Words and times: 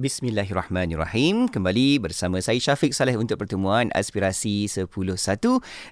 Bismillahirrahmanirrahim. 0.00 1.44
Kembali 1.52 2.00
bersama 2.00 2.40
saya 2.40 2.56
Syafiq 2.56 2.96
Saleh 2.96 3.20
untuk 3.20 3.36
pertemuan 3.36 3.92
Aspirasi 3.92 4.64
10.1 4.64 4.88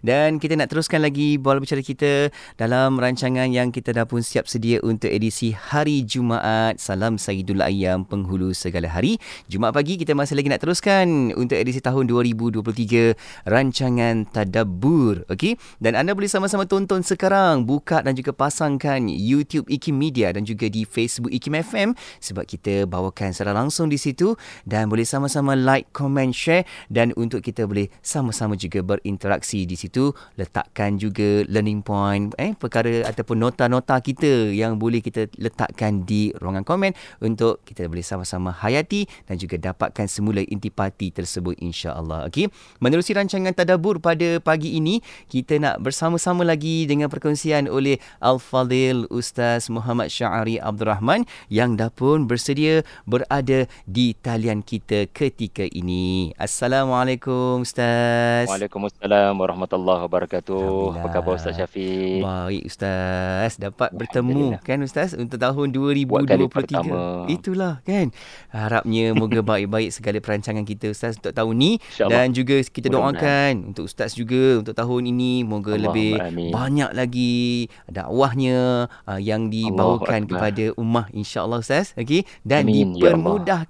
dan 0.00 0.40
kita 0.40 0.56
nak 0.56 0.72
teruskan 0.72 1.04
lagi 1.04 1.36
bola 1.36 1.60
bicara 1.60 1.84
kita 1.84 2.32
dalam 2.56 2.96
rancangan 2.96 3.52
yang 3.52 3.68
kita 3.68 3.92
dah 3.92 4.08
pun 4.08 4.24
siap 4.24 4.48
sedia 4.48 4.80
untuk 4.80 5.12
edisi 5.12 5.52
hari 5.52 6.08
Jumaat. 6.08 6.80
Salam 6.80 7.20
Sayyidul 7.20 7.60
Ayyam 7.60 8.08
penghulu 8.08 8.56
segala 8.56 8.88
hari. 8.88 9.20
Jumaat 9.44 9.76
pagi 9.76 10.00
kita 10.00 10.16
masih 10.16 10.40
lagi 10.40 10.48
nak 10.48 10.64
teruskan 10.64 11.36
untuk 11.36 11.60
edisi 11.60 11.84
tahun 11.84 12.08
2023 12.08 13.12
rancangan 13.44 14.24
Tadabbur. 14.32 15.28
Okey? 15.28 15.60
Dan 15.84 16.00
anda 16.00 16.16
boleh 16.16 16.32
sama-sama 16.32 16.64
tonton 16.64 17.04
sekarang, 17.04 17.68
buka 17.68 18.00
dan 18.00 18.16
juga 18.16 18.32
pasangkan 18.32 19.04
YouTube 19.04 19.68
Ikim 19.68 20.00
Media 20.00 20.32
dan 20.32 20.48
juga 20.48 20.64
di 20.72 20.88
Facebook 20.88 21.28
Ikim 21.28 21.60
FM 21.60 21.92
sebab 22.24 22.48
kita 22.48 22.88
bawakan 22.88 23.36
secara 23.36 23.52
langsung 23.52 23.92
di 23.92 23.97
situ 23.98 24.38
dan 24.64 24.86
boleh 24.86 25.04
sama-sama 25.04 25.58
like, 25.58 25.90
comment, 25.92 26.30
share 26.30 26.64
dan 26.88 27.10
untuk 27.18 27.42
kita 27.42 27.66
boleh 27.66 27.90
sama-sama 28.00 28.54
juga 28.54 28.80
berinteraksi 28.80 29.66
di 29.66 29.74
situ 29.74 30.14
letakkan 30.38 30.96
juga 30.96 31.44
learning 31.50 31.82
point 31.82 32.32
eh 32.38 32.54
perkara 32.54 33.04
ataupun 33.10 33.42
nota-nota 33.42 33.98
kita 33.98 34.54
yang 34.54 34.78
boleh 34.78 35.02
kita 35.02 35.26
letakkan 35.36 36.06
di 36.06 36.30
ruangan 36.38 36.62
komen 36.62 36.94
untuk 37.20 37.60
kita 37.66 37.90
boleh 37.90 38.06
sama-sama 38.06 38.54
hayati 38.54 39.04
dan 39.26 39.36
juga 39.36 39.58
dapatkan 39.58 40.06
semula 40.06 40.40
intipati 40.46 41.10
tersebut 41.10 41.58
insya-Allah. 41.58 42.30
Okey. 42.30 42.48
Menerusi 42.78 43.12
rancangan 43.12 43.52
tadabbur 43.52 43.98
pada 43.98 44.38
pagi 44.38 44.78
ini, 44.78 45.02
kita 45.26 45.58
nak 45.58 45.82
bersama-sama 45.82 46.46
lagi 46.46 46.86
dengan 46.86 47.10
perkongsian 47.10 47.66
oleh 47.66 47.98
Al-Fadil 48.22 49.10
Ustaz 49.10 49.66
Muhammad 49.72 50.12
Syahari 50.12 50.60
Abdul 50.62 50.88
Rahman 50.88 51.26
yang 51.50 51.74
dah 51.74 51.90
pun 51.90 52.30
bersedia 52.30 52.86
berada 53.04 53.66
di 53.88 54.12
talian 54.12 54.60
kita 54.60 55.08
ketika 55.08 55.64
ini. 55.64 56.36
Assalamualaikum 56.36 57.64
Ustaz. 57.64 58.44
Waalaikumsalam 58.44 59.32
warahmatullahi 59.32 60.04
wabarakatuh. 60.04 61.00
Apa 61.00 61.08
khabar 61.08 61.40
Ustaz 61.40 61.56
Syafiq? 61.56 62.20
Baik 62.20 62.68
Ustaz. 62.68 63.56
Dapat 63.56 63.96
bertemu 63.96 64.60
kan 64.60 64.84
Ustaz 64.84 65.16
untuk 65.16 65.40
tahun 65.40 65.72
2023. 65.72 67.32
Itulah 67.32 67.80
kan. 67.80 68.12
Harapnya 68.52 69.16
moga 69.16 69.40
baik-baik 69.56 69.88
segala 69.88 70.20
perancangan 70.20 70.68
kita 70.68 70.92
Ustaz 70.92 71.16
untuk 71.16 71.32
tahun 71.32 71.56
ni 71.56 71.72
dan 71.96 72.36
juga 72.36 72.60
kita 72.60 72.92
doakan 72.92 73.72
untuk 73.72 73.88
Ustaz 73.88 74.12
juga 74.12 74.60
untuk 74.60 74.76
tahun 74.76 75.16
ini 75.16 75.48
moga 75.48 75.72
Allah 75.72 75.88
lebih 75.88 76.12
amin. 76.20 76.52
banyak 76.52 76.90
lagi 76.92 77.72
dakwahnya 77.88 78.84
uh, 79.08 79.16
yang 79.16 79.48
dibawakan 79.48 80.28
Allah 80.28 80.32
kepada 80.36 80.64
ummah 80.76 81.08
insya-Allah 81.16 81.64
Ustaz. 81.64 81.96
Okey 81.96 82.28
dan 82.44 82.68
amin, 82.68 82.92
ya 82.92 83.16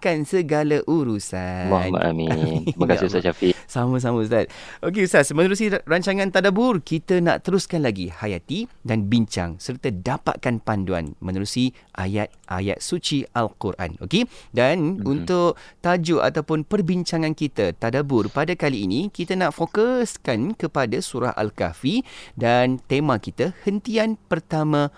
dimudahkan 0.08 0.24
segala 0.24 0.76
urusan. 0.88 1.68
Allahumma 1.68 2.00
amin. 2.08 2.64
Terima 2.72 2.86
kasih 2.88 3.06
Ustaz 3.12 3.22
Syafiq. 3.24 3.52
Sama-sama 3.68 4.24
Ustaz. 4.24 4.48
Okey 4.80 5.04
Ustaz, 5.04 5.28
menerusi 5.36 5.68
rancangan 5.84 6.32
Tadabur, 6.32 6.80
kita 6.80 7.20
nak 7.20 7.44
teruskan 7.44 7.84
lagi 7.84 8.08
hayati 8.08 8.64
dan 8.80 9.08
bincang 9.12 9.60
serta 9.60 9.92
dapatkan 9.92 10.64
panduan 10.64 11.12
menerusi 11.20 11.76
ayat-ayat 11.92 12.80
suci 12.80 13.28
Al-Quran. 13.36 14.00
Okey? 14.00 14.24
Dan 14.54 14.96
mm-hmm. 14.98 15.04
untuk 15.04 15.60
tajuk 15.84 16.24
ataupun 16.24 16.64
perbincangan 16.64 17.36
kita 17.36 17.76
Tadabur 17.76 18.32
pada 18.32 18.56
kali 18.56 18.88
ini, 18.88 19.12
kita 19.12 19.36
nak 19.36 19.52
fokuskan 19.52 20.56
kepada 20.56 20.96
surah 21.04 21.36
Al-Kahfi 21.36 22.00
dan 22.40 22.80
tema 22.88 23.20
kita 23.20 23.52
hentian 23.68 24.16
pertama 24.32 24.88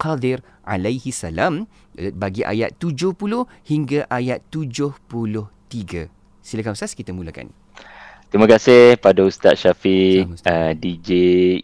Qadir 0.00 0.40
alaihi 0.64 1.12
salam 1.12 1.68
eh, 2.00 2.08
bagi 2.08 2.40
ayat 2.40 2.80
70 2.80 3.20
hingga 3.68 4.08
ayat 4.08 4.40
73. 4.48 6.08
Silakan 6.40 6.72
Ustaz 6.72 6.96
kita 6.96 7.12
mulakan. 7.12 7.52
Terima 8.30 8.46
kasih 8.46 8.94
pada 9.02 9.26
Ustaz 9.26 9.58
Syafiq 9.58 10.38
uh, 10.46 10.70
DJ 10.78 11.10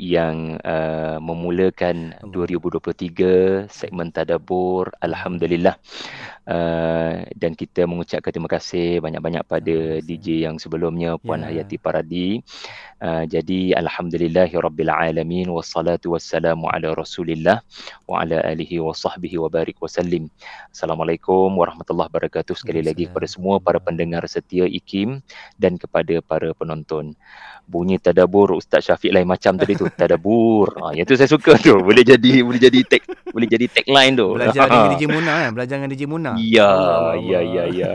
yang 0.02 0.58
uh, 0.66 1.14
memulakan 1.22 2.18
2023 2.26 3.70
segmen 3.70 4.10
tadabbur 4.10 4.90
alhamdulillah. 4.98 5.78
Uh, 6.42 7.22
dan 7.38 7.54
kita 7.54 7.86
mengucapkan 7.86 8.34
terima 8.34 8.50
kasih 8.50 8.98
banyak-banyak 8.98 9.46
pada 9.46 10.02
DJ 10.02 10.50
yang 10.50 10.58
sebelumnya 10.58 11.14
Puan 11.22 11.46
yeah. 11.46 11.62
Hayati 11.62 11.78
Paradi. 11.78 12.42
Uh, 12.98 13.22
jadi 13.30 13.78
alhamdulillahirabbil 13.78 14.90
alamin. 14.90 15.46
Wassalatu 15.54 16.18
wassalamu 16.18 16.66
ala 16.66 16.98
rasulillah 16.98 17.62
wa 18.10 18.26
ala 18.26 18.42
alihi 18.42 18.82
wa 18.82 18.90
sahbihi 18.90 19.38
wa 19.38 19.46
barik 19.46 19.78
wasallim. 19.78 20.26
Assalamualaikum 20.74 21.46
warahmatullahi 21.54 22.10
wabarakatuh. 22.10 22.58
Sekali 22.58 22.82
lagi 22.82 23.06
kepada 23.06 23.30
semua 23.30 23.62
para 23.62 23.78
pendengar 23.78 24.26
setia 24.26 24.66
IKIM 24.66 25.22
dan 25.62 25.78
kepada 25.78 26.18
para 26.26 26.55
penonton. 26.56 27.12
Bunyi 27.66 27.98
tadabur 27.98 28.54
Ustaz 28.54 28.86
Syafiq 28.86 29.10
lain 29.10 29.26
macam 29.26 29.58
tadi 29.58 29.74
tu 29.74 29.90
tadabur. 29.90 30.80
Ha 30.80 30.94
yang 30.94 31.04
tu 31.04 31.18
saya 31.18 31.28
suka 31.28 31.58
tu. 31.58 31.76
Boleh 31.86 32.06
jadi 32.06 32.40
boleh 32.46 32.60
jadi 32.62 32.80
tag 32.86 33.02
boleh 33.34 33.48
jadi 33.50 33.66
tagline 33.68 34.14
tu. 34.16 34.28
Belajar 34.38 34.64
dengan 34.70 34.90
DJ 34.94 35.04
Muna 35.10 35.32
kan? 35.34 35.50
Belajar 35.52 35.74
dengan 35.82 35.90
DJ 35.90 36.02
Muna. 36.06 36.30
Ya, 36.38 36.72
ya, 37.18 37.40
ya, 37.42 37.64
ya. 37.68 37.92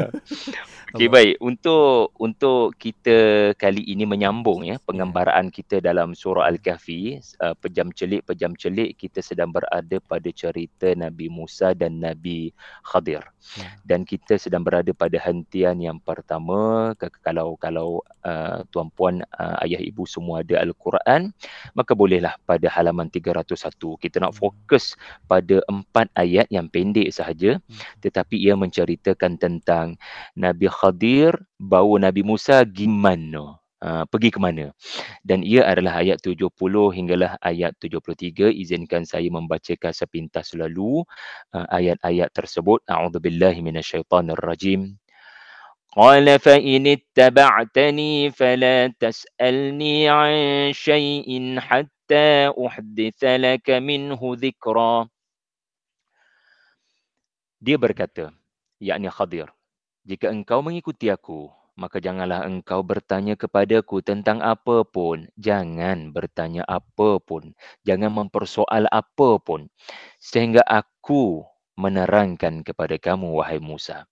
Okey 0.92 1.08
baik 1.08 1.40
untuk 1.40 2.12
untuk 2.20 2.76
kita 2.76 3.52
kali 3.56 3.80
ini 3.88 4.04
menyambung 4.04 4.68
ya 4.68 4.76
penggambaraan 4.84 5.48
kita 5.48 5.80
dalam 5.80 6.12
surah 6.12 6.52
Al-Kahfi 6.52 7.16
uh, 7.40 7.56
pejam 7.64 7.96
celik 7.96 8.28
pejam 8.28 8.52
celik 8.60 9.00
kita 9.00 9.24
sedang 9.24 9.56
berada 9.56 10.04
pada 10.04 10.28
cerita 10.36 10.92
Nabi 10.92 11.32
Musa 11.32 11.72
dan 11.72 12.04
Nabi 12.04 12.52
Khadir. 12.84 13.24
Ya. 13.56 13.72
Dan 13.88 14.04
kita 14.04 14.36
sedang 14.36 14.68
berada 14.68 14.92
pada 14.92 15.16
hentian 15.16 15.80
yang 15.80 15.96
pertama 16.04 16.92
kalau 17.24 17.56
kalau 17.56 18.04
uh, 18.28 18.60
tuan-puan 18.76 19.24
uh, 19.40 19.64
ayah 19.64 19.80
ibu 19.80 20.04
semua 20.04 20.44
ada 20.44 20.60
Al-Quran 20.60 21.32
maka 21.72 21.96
bolehlah 21.96 22.36
pada 22.44 22.68
halaman 22.68 23.08
301 23.08 23.48
kita 23.96 24.20
nak 24.20 24.36
hmm. 24.36 24.44
fokus 24.44 25.00
pada 25.26 25.64
empat 25.72 26.12
ayat 26.20 26.52
yang 26.52 26.68
pendek 26.68 27.16
sahaja 27.16 27.64
hmm. 27.64 28.04
tetapi 28.04 28.36
ia 28.44 28.60
menceritakan 28.60 29.40
tentang 29.40 29.96
Nabi 30.36 30.68
Khadir 30.68 30.81
bawa 31.61 31.95
Nabi 32.01 32.23
Musa 32.25 32.65
gimana? 32.65 33.61
Uh, 33.77 34.09
pergi 34.09 34.33
ke 34.33 34.41
mana? 34.41 34.73
Dan 35.21 35.45
ia 35.45 35.69
adalah 35.69 36.01
ayat 36.01 36.25
70 36.25 36.49
hinggalah 36.97 37.37
ayat 37.45 37.77
73. 37.77 38.49
Izinkan 38.49 39.05
saya 39.05 39.29
membacakan 39.29 39.93
sepintas 39.93 40.57
lalu 40.57 41.05
uh, 41.53 41.67
ayat-ayat 41.69 42.33
tersebut. 42.33 42.81
A'udzubillahi 42.89 43.61
minasyaitanirrajim. 43.61 44.97
قال 45.97 46.29
فإن 46.41 46.87
اتبعتني 46.87 48.31
فلا 48.31 48.93
تسألني 49.01 50.09
عن 50.09 50.37
شيء 50.73 51.57
حتى 51.57 52.53
أحدث 52.53 53.21
لك 53.25 53.71
منه 53.71 54.21
ذكرا 54.21 55.09
Dia 57.57 57.81
berkata, 57.81 58.37
yakni 58.77 59.09
Khadir, 59.09 59.49
jika 60.07 60.31
engkau 60.31 60.63
mengikuti 60.63 61.11
aku, 61.11 61.51
maka 61.77 62.01
janganlah 62.01 62.47
engkau 62.49 62.81
bertanya 62.81 63.35
kepadaku 63.35 64.01
tentang 64.01 64.41
apa 64.41 64.87
pun. 64.87 65.29
Jangan 65.37 66.15
bertanya 66.15 66.63
apa 66.65 67.21
pun. 67.21 67.53
Jangan 67.83 68.15
mempersoal 68.15 68.89
apa 68.89 69.43
pun. 69.43 69.69
Sehingga 70.23 70.65
aku 70.65 71.45
menerangkan 71.77 72.65
kepada 72.65 72.97
kamu, 72.97 73.43
wahai 73.43 73.61
Musa. 73.61 74.09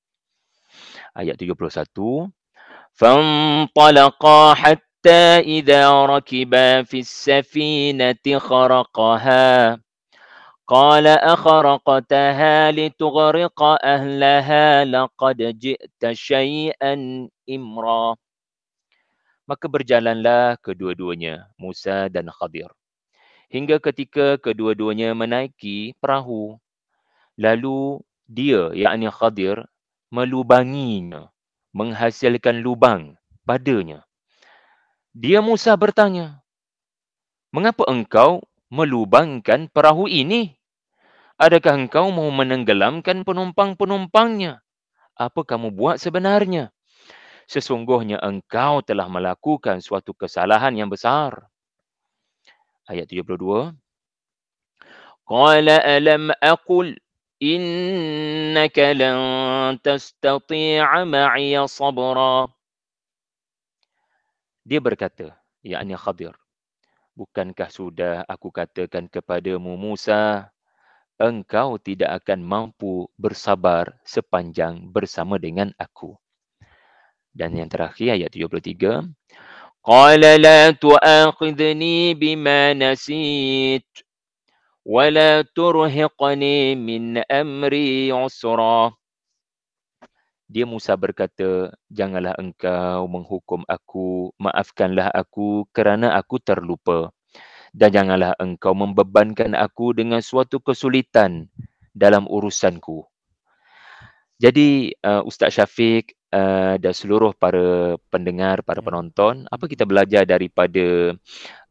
Ayat 1.17 1.41
71. 1.41 2.29
فانطلقا 2.95 4.55
حتى 4.55 5.23
إذا 5.43 6.07
ركبا 6.07 6.83
في 6.83 6.99
السفينة 6.99 8.39
خرقها 8.39 9.79
قال 10.69 11.07
أخرقتها 11.07 12.73
لتغرق 12.73 13.61
أهلها 13.85 14.67
لقد 14.85 15.39
جئت 15.61 16.03
شيئا 16.12 16.95
إمرا 17.50 18.17
Maka 19.44 19.69
berjalanlah 19.69 20.56
kedua-duanya, 20.65 21.53
Musa 21.61 22.09
dan 22.09 22.32
Khadir. 22.32 22.73
Hingga 23.53 23.76
ketika 23.76 24.41
kedua-duanya 24.41 25.12
menaiki 25.12 25.93
perahu. 26.00 26.56
Lalu 27.37 28.00
dia, 28.25 28.73
yakni 28.73 29.12
Khadir, 29.12 29.69
melubanginya, 30.09 31.29
menghasilkan 31.76 32.65
lubang 32.65 33.21
padanya. 33.44 34.09
Dia 35.12 35.44
Musa 35.44 35.76
bertanya, 35.76 36.41
Mengapa 37.53 37.87
engkau 37.87 38.43
melubangkan 38.67 39.71
perahu 39.71 40.11
ini? 40.11 40.57
Adakah 41.39 41.88
engkau 41.88 42.12
mau 42.12 42.27
menenggelamkan 42.36 43.24
penumpang-penumpangnya? 43.24 44.59
Apa 45.15 45.47
kamu 45.47 45.71
buat 45.71 45.95
sebenarnya? 45.95 46.75
Sesungguhnya 47.47 48.19
engkau 48.19 48.83
telah 48.83 49.07
melakukan 49.07 49.80
suatu 49.80 50.12
kesalahan 50.12 50.75
yang 50.75 50.91
besar. 50.91 51.47
Ayat 52.91 53.07
72. 53.07 53.71
Qala 55.24 55.75
alam 55.80 56.36
aqul 56.44 57.00
innaka 57.39 58.91
lan 59.00 59.15
tastati'a 59.80 61.07
ma'iya 61.07 61.71
sabra. 61.71 62.51
Dia 64.68 64.83
berkata, 64.83 65.39
yakni 65.63 65.95
Khadir, 65.95 66.36
bukankah 67.15 67.71
sudah 67.71 68.27
aku 68.27 68.51
katakan 68.51 69.07
kepadamu 69.07 69.80
Musa, 69.80 70.51
engkau 71.19 71.75
tidak 71.77 72.24
akan 72.24 72.39
mampu 72.39 73.12
bersabar 73.19 74.00
sepanjang 74.07 74.88
bersama 74.88 75.36
dengan 75.36 75.75
aku. 75.75 76.16
Dan 77.36 77.60
yang 77.60 77.69
terakhir 77.69 78.16
ayat 78.16 78.31
73, 78.31 79.04
Qala 79.80 80.31
la 80.39 80.75
tu'akhidni 80.75 82.16
bima 82.16 82.75
nasit 82.75 83.88
wa 84.83 85.07
la 85.07 85.44
turhiqni 85.44 86.75
min 86.75 87.19
amri 87.27 88.12
usra. 88.12 88.92
Dia 90.50 90.65
Musa 90.65 90.98
berkata, 90.98 91.69
janganlah 91.94 92.33
engkau 92.42 93.06
menghukum 93.06 93.62
aku, 93.69 94.33
maafkanlah 94.42 95.13
aku 95.13 95.69
kerana 95.69 96.18
aku 96.18 96.42
terlupa. 96.42 97.13
Dan 97.71 97.89
janganlah 97.94 98.33
engkau 98.42 98.74
membebankan 98.74 99.54
aku 99.54 99.94
dengan 99.94 100.19
suatu 100.19 100.60
kesulitan 100.63 101.48
dalam 101.94 102.25
urusanku. 102.25 103.06
Jadi 104.39 104.95
uh, 105.04 105.19
Ustaz 105.27 105.60
Syafiq 105.60 106.16
uh, 106.31 106.80
dan 106.80 106.94
seluruh 106.95 107.36
para 107.36 108.00
pendengar, 108.07 108.63
para 108.63 108.80
penonton, 108.80 109.44
apa 109.51 109.68
kita 109.68 109.83
belajar 109.83 110.24
daripada 110.24 111.12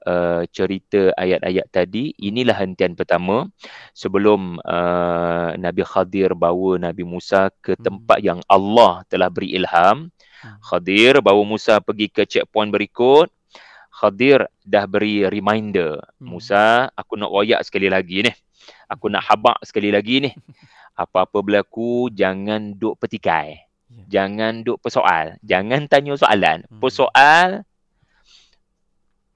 uh, 0.04 0.42
cerita 0.52 1.16
ayat-ayat 1.16 1.66
tadi 1.72 2.12
inilah 2.20 2.56
hentian 2.60 2.92
pertama 2.92 3.48
sebelum 3.96 4.60
uh, 4.62 5.56
Nabi 5.56 5.80
Khadir 5.80 6.36
bawa 6.36 6.76
Nabi 6.76 7.08
Musa 7.08 7.48
ke 7.64 7.72
hmm. 7.72 7.82
tempat 7.82 8.18
yang 8.20 8.44
Allah 8.52 9.00
telah 9.08 9.32
beri 9.32 9.56
ilham 9.56 10.12
hmm. 10.12 10.60
Khadir 10.60 11.24
bawa 11.24 11.40
Musa 11.48 11.80
pergi 11.80 12.12
ke 12.12 12.28
checkpoint 12.28 12.68
berikut 12.68 13.32
Khadir 13.98 14.46
dah 14.62 14.86
beri 14.86 15.26
reminder 15.26 15.98
hmm. 15.98 16.22
Musa 16.22 16.86
aku 16.94 17.18
nak 17.18 17.34
wayak 17.34 17.66
sekali 17.66 17.90
lagi 17.90 18.22
ni 18.22 18.32
aku 18.86 19.10
nak 19.10 19.26
habak 19.26 19.58
sekali 19.66 19.90
lagi 19.90 20.22
ni 20.22 20.30
apa-apa 21.02 21.42
berlaku 21.42 22.10
jangan 22.14 22.74
duk 22.78 22.98
petikai 23.02 23.58
ya. 23.90 24.22
jangan 24.22 24.62
duk 24.62 24.78
persoal 24.78 25.34
jangan 25.42 25.90
tanya 25.90 26.14
soalan 26.14 26.62
persoal 26.78 27.66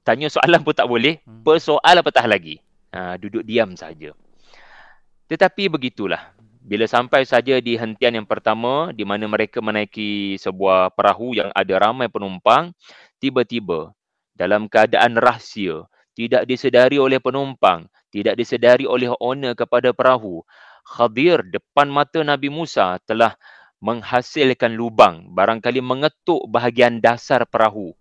tanya 0.02 0.28
soalan 0.28 0.60
pun 0.62 0.74
tak 0.74 0.90
boleh, 0.90 1.22
hmm. 1.22 1.46
persoalan 1.46 2.02
petah 2.02 2.26
lagi. 2.26 2.58
Ha, 2.92 3.16
duduk 3.16 3.46
diam 3.46 3.72
saja. 3.78 4.12
Tetapi 5.30 5.72
begitulah. 5.72 6.34
Bila 6.62 6.86
sampai 6.86 7.26
saja 7.26 7.58
di 7.58 7.74
hentian 7.74 8.14
yang 8.14 8.28
pertama, 8.28 8.94
di 8.94 9.02
mana 9.02 9.26
mereka 9.26 9.58
menaiki 9.58 10.38
sebuah 10.38 10.94
perahu 10.94 11.34
yang 11.34 11.50
ada 11.50 11.74
ramai 11.82 12.06
penumpang, 12.06 12.70
tiba-tiba 13.18 13.90
dalam 14.36 14.68
keadaan 14.68 15.16
rahsia, 15.16 15.86
tidak 16.12 16.44
disedari 16.44 17.00
oleh 17.00 17.20
penumpang, 17.20 17.88
tidak 18.12 18.36
disedari 18.36 18.84
oleh 18.84 19.12
owner 19.20 19.56
kepada 19.56 19.96
perahu, 19.96 20.44
Khadir 20.82 21.46
depan 21.46 21.86
mata 21.86 22.20
Nabi 22.26 22.50
Musa 22.50 22.98
telah 23.06 23.38
menghasilkan 23.82 24.74
lubang, 24.74 25.30
barangkali 25.30 25.82
mengetuk 25.82 26.42
bahagian 26.50 26.98
dasar 27.02 27.46
perahu. 27.46 27.94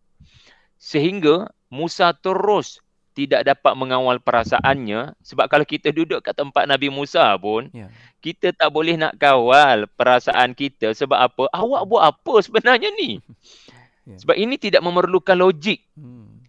Sehingga 0.81 1.49
Musa 1.69 2.09
terus 2.13 2.81
tidak 3.11 3.43
dapat 3.43 3.73
mengawal 3.75 4.17
perasaannya. 4.17 5.13
Sebab 5.21 5.45
kalau 5.51 5.65
kita 5.67 5.91
duduk 5.93 6.23
kat 6.23 6.33
tempat 6.37 6.65
Nabi 6.65 6.87
Musa 6.89 7.33
pun 7.37 7.69
yeah. 7.75 7.91
kita 8.23 8.55
tak 8.55 8.71
boleh 8.71 8.97
nak 8.97 9.17
kawal 9.19 9.85
perasaan 9.93 10.55
kita. 10.55 10.95
Sebab 10.95 11.17
apa? 11.17 11.43
Awak 11.51 11.81
buat 11.85 12.03
apa 12.07 12.33
sebenarnya 12.41 12.89
ni 12.97 13.19
yeah. 14.07 14.19
sebab 14.19 14.35
ini 14.37 14.55
tidak 14.57 14.81
memerlukan 14.81 15.37
logik 15.37 15.83
hmm. 15.97 16.45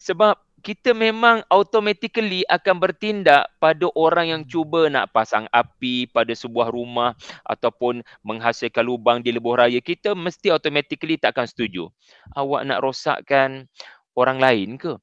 sebab 0.00 0.38
kita 0.64 0.90
memang 0.90 1.46
automatically 1.46 2.42
akan 2.50 2.82
bertindak 2.82 3.46
pada 3.62 3.86
orang 3.94 4.26
yang 4.34 4.42
hmm. 4.42 4.50
cuba 4.50 4.90
nak 4.90 5.14
pasang 5.14 5.46
api 5.54 6.10
pada 6.10 6.34
sebuah 6.34 6.74
rumah 6.74 7.14
ataupun 7.46 8.02
menghasilkan 8.26 8.82
lubang 8.82 9.22
di 9.22 9.30
lebuh 9.30 9.54
raya 9.54 9.78
kita 9.78 10.16
mesti 10.18 10.50
automatically 10.50 11.14
tak 11.20 11.38
akan 11.38 11.46
setuju 11.46 11.86
awak 12.34 12.66
nak 12.66 12.82
rosakkan 12.82 13.70
orang 14.16 14.40
lain 14.40 14.70
ke? 14.80 14.96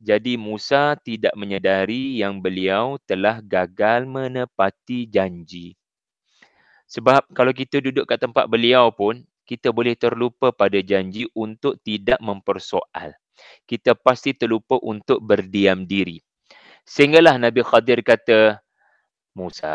Jadi 0.00 0.38
Musa 0.38 0.96
tidak 0.96 1.34
menyedari 1.34 2.16
yang 2.22 2.38
beliau 2.38 2.96
telah 3.04 3.42
gagal 3.42 4.06
menepati 4.06 5.10
janji. 5.10 5.74
Sebab 6.86 7.28
kalau 7.34 7.52
kita 7.54 7.82
duduk 7.82 8.06
kat 8.06 8.22
tempat 8.22 8.46
beliau 8.46 8.88
pun, 8.94 9.26
kita 9.50 9.74
boleh 9.74 9.98
terlupa 9.98 10.54
pada 10.54 10.78
janji 10.78 11.26
untuk 11.34 11.82
tidak 11.82 12.22
mempersoal. 12.22 13.18
Kita 13.66 13.98
pasti 13.98 14.30
terlupa 14.38 14.78
untuk 14.78 15.18
berdiam 15.18 15.82
diri. 15.82 16.22
Sehinggalah 16.86 17.34
Nabi 17.34 17.66
Khadir 17.66 18.06
kata, 18.06 18.62
Musa, 19.34 19.74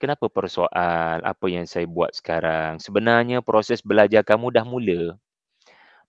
kenapa 0.00 0.32
persoal 0.32 1.20
apa 1.20 1.46
yang 1.52 1.68
saya 1.68 1.84
buat 1.84 2.16
sekarang? 2.16 2.80
Sebenarnya 2.80 3.44
proses 3.44 3.84
belajar 3.84 4.24
kamu 4.24 4.48
dah 4.48 4.64
mula 4.64 5.20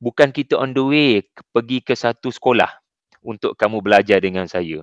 bukan 0.01 0.33
kita 0.33 0.57
on 0.57 0.73
the 0.73 0.81
way 0.81 1.21
pergi 1.53 1.85
ke 1.85 1.93
satu 1.93 2.33
sekolah 2.33 2.81
untuk 3.21 3.53
kamu 3.53 3.85
belajar 3.85 4.17
dengan 4.17 4.49
saya. 4.49 4.81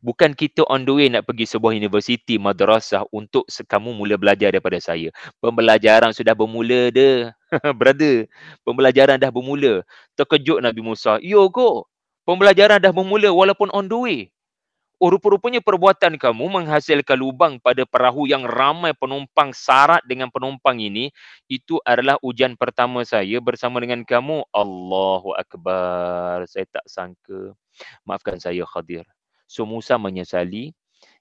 Bukan 0.00 0.32
kita 0.32 0.64
on 0.64 0.88
the 0.88 0.92
way 0.96 1.06
nak 1.12 1.28
pergi 1.28 1.44
sebuah 1.44 1.76
universiti, 1.76 2.40
madrasah 2.40 3.04
untuk 3.12 3.44
kamu 3.48 3.92
mula 3.92 4.16
belajar 4.16 4.48
daripada 4.48 4.80
saya. 4.80 5.12
Pembelajaran 5.44 6.16
sudah 6.16 6.32
bermula 6.32 6.88
dah. 6.88 7.36
Brother, 7.78 8.24
pembelajaran 8.64 9.20
dah 9.20 9.28
bermula. 9.28 9.84
Terkejut 10.16 10.64
Nabi 10.64 10.80
Musa. 10.80 11.20
Yo 11.20 11.44
go. 11.52 11.84
Pembelajaran 12.24 12.80
dah 12.80 12.96
bermula 12.96 13.28
walaupun 13.28 13.68
on 13.76 13.92
the 13.92 13.98
way. 14.00 14.20
Oh, 15.00 15.08
rupa-rupanya 15.08 15.64
perbuatan 15.64 16.20
kamu 16.20 16.44
menghasilkan 16.60 17.16
lubang 17.16 17.56
pada 17.56 17.88
perahu 17.88 18.28
yang 18.28 18.44
ramai 18.44 18.92
penumpang 18.92 19.48
syarat 19.52 20.04
dengan 20.04 20.28
penumpang 20.28 20.76
ini. 20.76 21.08
Itu 21.48 21.80
adalah 21.88 22.20
ujian 22.20 22.52
pertama 22.56 23.00
saya 23.04 23.40
bersama 23.40 23.80
dengan 23.80 24.04
kamu. 24.04 24.44
Allahu 24.52 25.32
Akbar. 25.36 26.44
Saya 26.48 26.68
tak 26.68 26.84
sangka. 26.84 27.56
Maafkan 28.04 28.36
saya 28.40 28.60
Khadir. 28.68 29.08
So 29.50 29.66
Musa 29.66 29.98
menyesali 29.98 30.70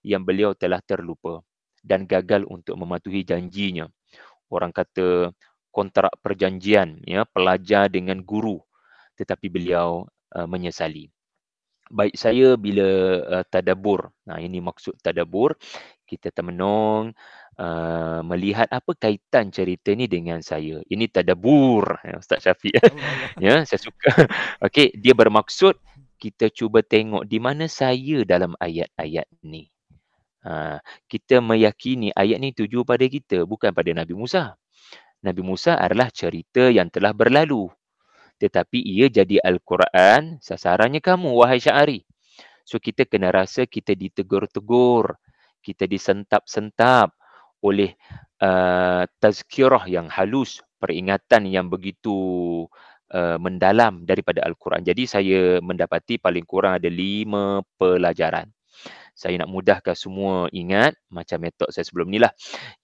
yang 0.05 0.21
beliau 0.21 0.53
telah 0.53 0.85
terlupa 0.85 1.41
dan 1.81 2.05
gagal 2.05 2.45
untuk 2.45 2.77
mematuhi 2.77 3.25
janjinya. 3.25 3.89
Orang 4.53 4.69
kata 4.69 5.33
kontrak 5.73 6.13
perjanjian 6.21 7.01
ya 7.09 7.25
pelajar 7.25 7.89
dengan 7.89 8.21
guru 8.21 8.61
tetapi 9.17 9.49
beliau 9.49 10.05
uh, 10.37 10.47
menyesali 10.49 11.09
baik 11.89 12.15
saya 12.15 12.53
bila 12.55 12.87
uh, 13.25 13.45
tadabur. 13.49 14.13
Nah 14.29 14.37
ini 14.37 14.61
maksud 14.61 15.01
tadabur. 15.01 15.57
Kita 16.05 16.33
termenung 16.33 17.13
uh, 17.57 18.21
melihat 18.25 18.69
apa 18.69 18.93
kaitan 18.97 19.49
cerita 19.53 19.93
ni 19.93 20.05
dengan 20.05 20.41
saya. 20.41 20.81
Ini 20.85 21.05
tadabur 21.09 22.01
ya, 22.01 22.17
Ustaz 22.21 22.45
Syafiq. 22.45 22.77
ya, 23.45 23.65
saya 23.65 23.81
suka. 23.81 24.09
Okey, 24.65 24.93
dia 24.97 25.13
bermaksud 25.13 25.77
kita 26.19 26.51
cuba 26.51 26.83
tengok 26.83 27.23
di 27.23 27.39
mana 27.39 27.71
saya 27.71 28.27
dalam 28.27 28.53
ayat-ayat 28.59 29.25
ni. 29.47 29.71
Ha, 30.43 30.79
kita 31.07 31.39
meyakini 31.39 32.11
ayat 32.15 32.39
ni 32.39 32.51
tuju 32.51 32.83
pada 32.83 33.03
kita 33.07 33.47
bukan 33.47 33.71
pada 33.71 33.91
Nabi 33.95 34.13
Musa. 34.15 34.59
Nabi 35.23 35.41
Musa 35.43 35.75
adalah 35.79 36.11
cerita 36.11 36.67
yang 36.67 36.91
telah 36.91 37.11
berlalu 37.11 37.71
tetapi 38.39 38.79
ia 38.79 39.11
jadi 39.11 39.43
Al-Quran 39.43 40.39
sasarannya 40.39 41.03
kamu 41.03 41.35
wahai 41.35 41.59
Syahari. 41.59 42.07
So 42.63 42.79
kita 42.79 43.03
kena 43.03 43.35
rasa 43.35 43.67
kita 43.67 43.93
ditegur-tegur, 43.93 45.19
kita 45.59 45.83
disentap-sentap 45.85 47.11
oleh 47.59 47.99
uh, 48.39 49.03
tazkirah 49.19 49.83
yang 49.91 50.07
halus, 50.07 50.63
peringatan 50.79 51.51
yang 51.51 51.67
begitu 51.67 52.15
uh, 53.13 53.37
mendalam 53.41 54.05
daripada 54.05 54.43
Al-Quran. 54.45 54.81
Jadi 54.85 55.03
saya 55.05 55.39
mendapati 55.59 56.17
paling 56.17 56.45
kurang 56.45 56.77
ada 56.77 56.89
lima 56.89 57.61
pelajaran 57.77 58.49
saya 59.19 59.35
nak 59.35 59.51
mudahkan 59.51 59.99
semua 59.99 60.47
ingat 60.55 60.95
macam 61.11 61.43
metod 61.43 61.67
saya 61.67 61.83
sebelum 61.83 62.07
ni 62.07 62.23
lah 62.23 62.31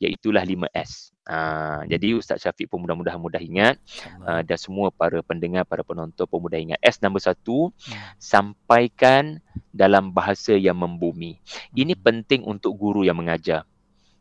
iaitulah 0.03 0.43
5S. 0.43 1.15
Uh, 1.23 1.87
jadi 1.87 2.19
Ustaz 2.19 2.43
Syafiq 2.43 2.67
pun 2.67 2.83
mudah-mudahan 2.83 3.15
mudah 3.15 3.39
ingat 3.39 3.79
uh, 4.19 4.43
dan 4.43 4.59
semua 4.59 4.91
para 4.91 5.23
pendengar, 5.23 5.63
para 5.63 5.79
penonton 5.87 6.27
pun 6.27 6.43
mudah 6.43 6.59
ingat. 6.59 6.75
S 6.83 6.99
nombor 6.99 7.23
satu, 7.23 7.71
hmm. 7.71 8.19
sampaikan 8.19 9.39
dalam 9.71 10.11
bahasa 10.11 10.59
yang 10.59 10.75
membumi. 10.75 11.39
Ini 11.71 11.95
hmm. 11.95 12.03
penting 12.03 12.41
untuk 12.43 12.75
guru 12.75 13.07
yang 13.07 13.15
mengajar. 13.15 13.63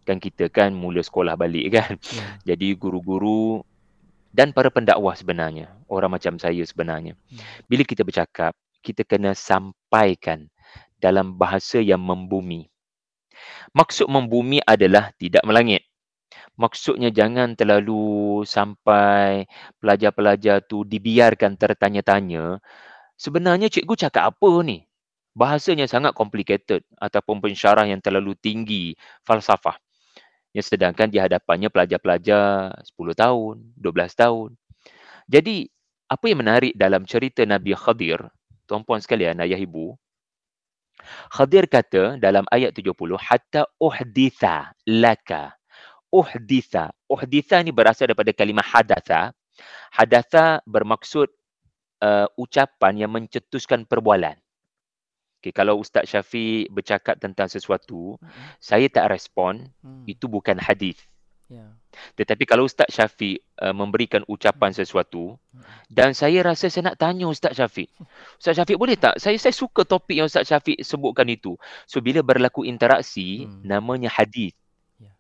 Kan 0.06 0.22
kita 0.22 0.46
kan 0.54 0.70
mula 0.70 1.02
sekolah 1.02 1.34
balik 1.34 1.74
kan. 1.74 1.98
Yeah. 1.98 2.54
Jadi 2.54 2.78
guru-guru 2.78 3.66
dan 4.34 4.50
para 4.50 4.66
pendakwah 4.66 5.14
sebenarnya, 5.14 5.70
orang 5.86 6.18
macam 6.18 6.34
saya 6.42 6.66
sebenarnya. 6.66 7.14
Hmm. 7.14 7.38
Bila 7.70 7.86
kita 7.86 8.02
bercakap, 8.02 8.58
kita 8.82 9.06
kena 9.06 9.30
sampaikan 9.38 10.50
dalam 10.98 11.38
bahasa 11.38 11.78
yang 11.78 12.02
membumi. 12.02 12.66
Maksud 13.70 14.10
membumi 14.10 14.58
adalah 14.66 15.14
tidak 15.22 15.46
melangit. 15.46 15.86
Maksudnya 16.58 17.14
jangan 17.14 17.54
terlalu 17.54 18.42
sampai 18.42 19.46
pelajar-pelajar 19.78 20.66
tu 20.66 20.82
dibiarkan 20.82 21.54
tertanya-tanya. 21.54 22.58
Sebenarnya 23.14 23.70
cikgu 23.70 23.94
cakap 24.06 24.34
apa 24.34 24.50
ni? 24.66 24.82
Bahasanya 25.34 25.86
sangat 25.86 26.14
complicated 26.14 26.82
ataupun 26.98 27.42
pensyarah 27.42 27.86
yang 27.86 27.98
terlalu 27.98 28.38
tinggi 28.38 28.94
falsafah. 29.26 29.78
Yang 30.54 30.74
sedangkan 30.74 31.10
di 31.10 31.18
hadapannya 31.18 31.68
pelajar-pelajar 31.68 32.70
10 32.78 33.14
tahun, 33.18 33.56
12 33.74 34.14
tahun. 34.14 34.50
Jadi, 35.26 35.66
apa 36.06 36.24
yang 36.30 36.40
menarik 36.46 36.72
dalam 36.78 37.02
cerita 37.02 37.42
Nabi 37.42 37.74
Khadir, 37.74 38.22
tuan-puan 38.70 39.02
sekalian, 39.02 39.42
ayah 39.42 39.58
ibu, 39.58 39.98
Khadir 41.34 41.66
kata 41.66 42.16
dalam 42.22 42.46
ayat 42.48 42.72
70, 42.72 43.18
hatta 43.18 43.66
uhditha 43.82 44.72
laka. 44.88 45.52
Uhditha. 46.14 46.94
Uhditha 47.10 47.58
ni 47.66 47.74
berasal 47.74 48.08
daripada 48.10 48.30
kalimah 48.30 48.64
hadatha. 48.64 49.34
Hadatha 49.90 50.62
bermaksud 50.64 51.26
uh, 52.02 52.26
ucapan 52.38 52.94
yang 52.94 53.10
mencetuskan 53.10 53.82
perbualan. 53.84 54.38
Okay, 55.44 55.52
kalau 55.52 55.76
Ustaz 55.76 56.08
Syafiq 56.08 56.72
bercakap 56.72 57.20
tentang 57.20 57.52
sesuatu, 57.52 58.16
mm-hmm. 58.16 58.56
saya 58.64 58.88
tak 58.88 59.12
respon, 59.12 59.68
mm. 59.84 60.08
itu 60.08 60.24
bukan 60.24 60.56
hadis. 60.56 60.96
Yeah. 61.52 61.76
Tetapi 62.16 62.48
kalau 62.48 62.64
Ustaz 62.64 62.88
Syafiq 62.88 63.44
uh, 63.60 63.76
memberikan 63.76 64.24
ucapan 64.24 64.72
mm. 64.72 64.80
sesuatu 64.80 65.36
dan 65.92 66.16
saya 66.16 66.40
rasa 66.40 66.72
saya 66.72 66.88
nak 66.88 66.96
tanya 66.96 67.28
Ustaz 67.28 67.60
Syafiq. 67.60 67.92
Ustaz 68.40 68.56
Syafiq 68.56 68.80
boleh 68.80 68.96
tak? 68.96 69.20
Saya 69.20 69.36
saya 69.36 69.52
suka 69.52 69.84
topik 69.84 70.16
yang 70.16 70.32
Ustaz 70.32 70.48
Syafiq 70.48 70.80
sebutkan 70.80 71.28
itu. 71.28 71.60
So 71.84 72.00
bila 72.00 72.24
berlaku 72.24 72.64
interaksi 72.64 73.44
mm. 73.44 73.68
namanya 73.68 74.08
hadis. 74.08 74.56
Yeah. 74.96 75.12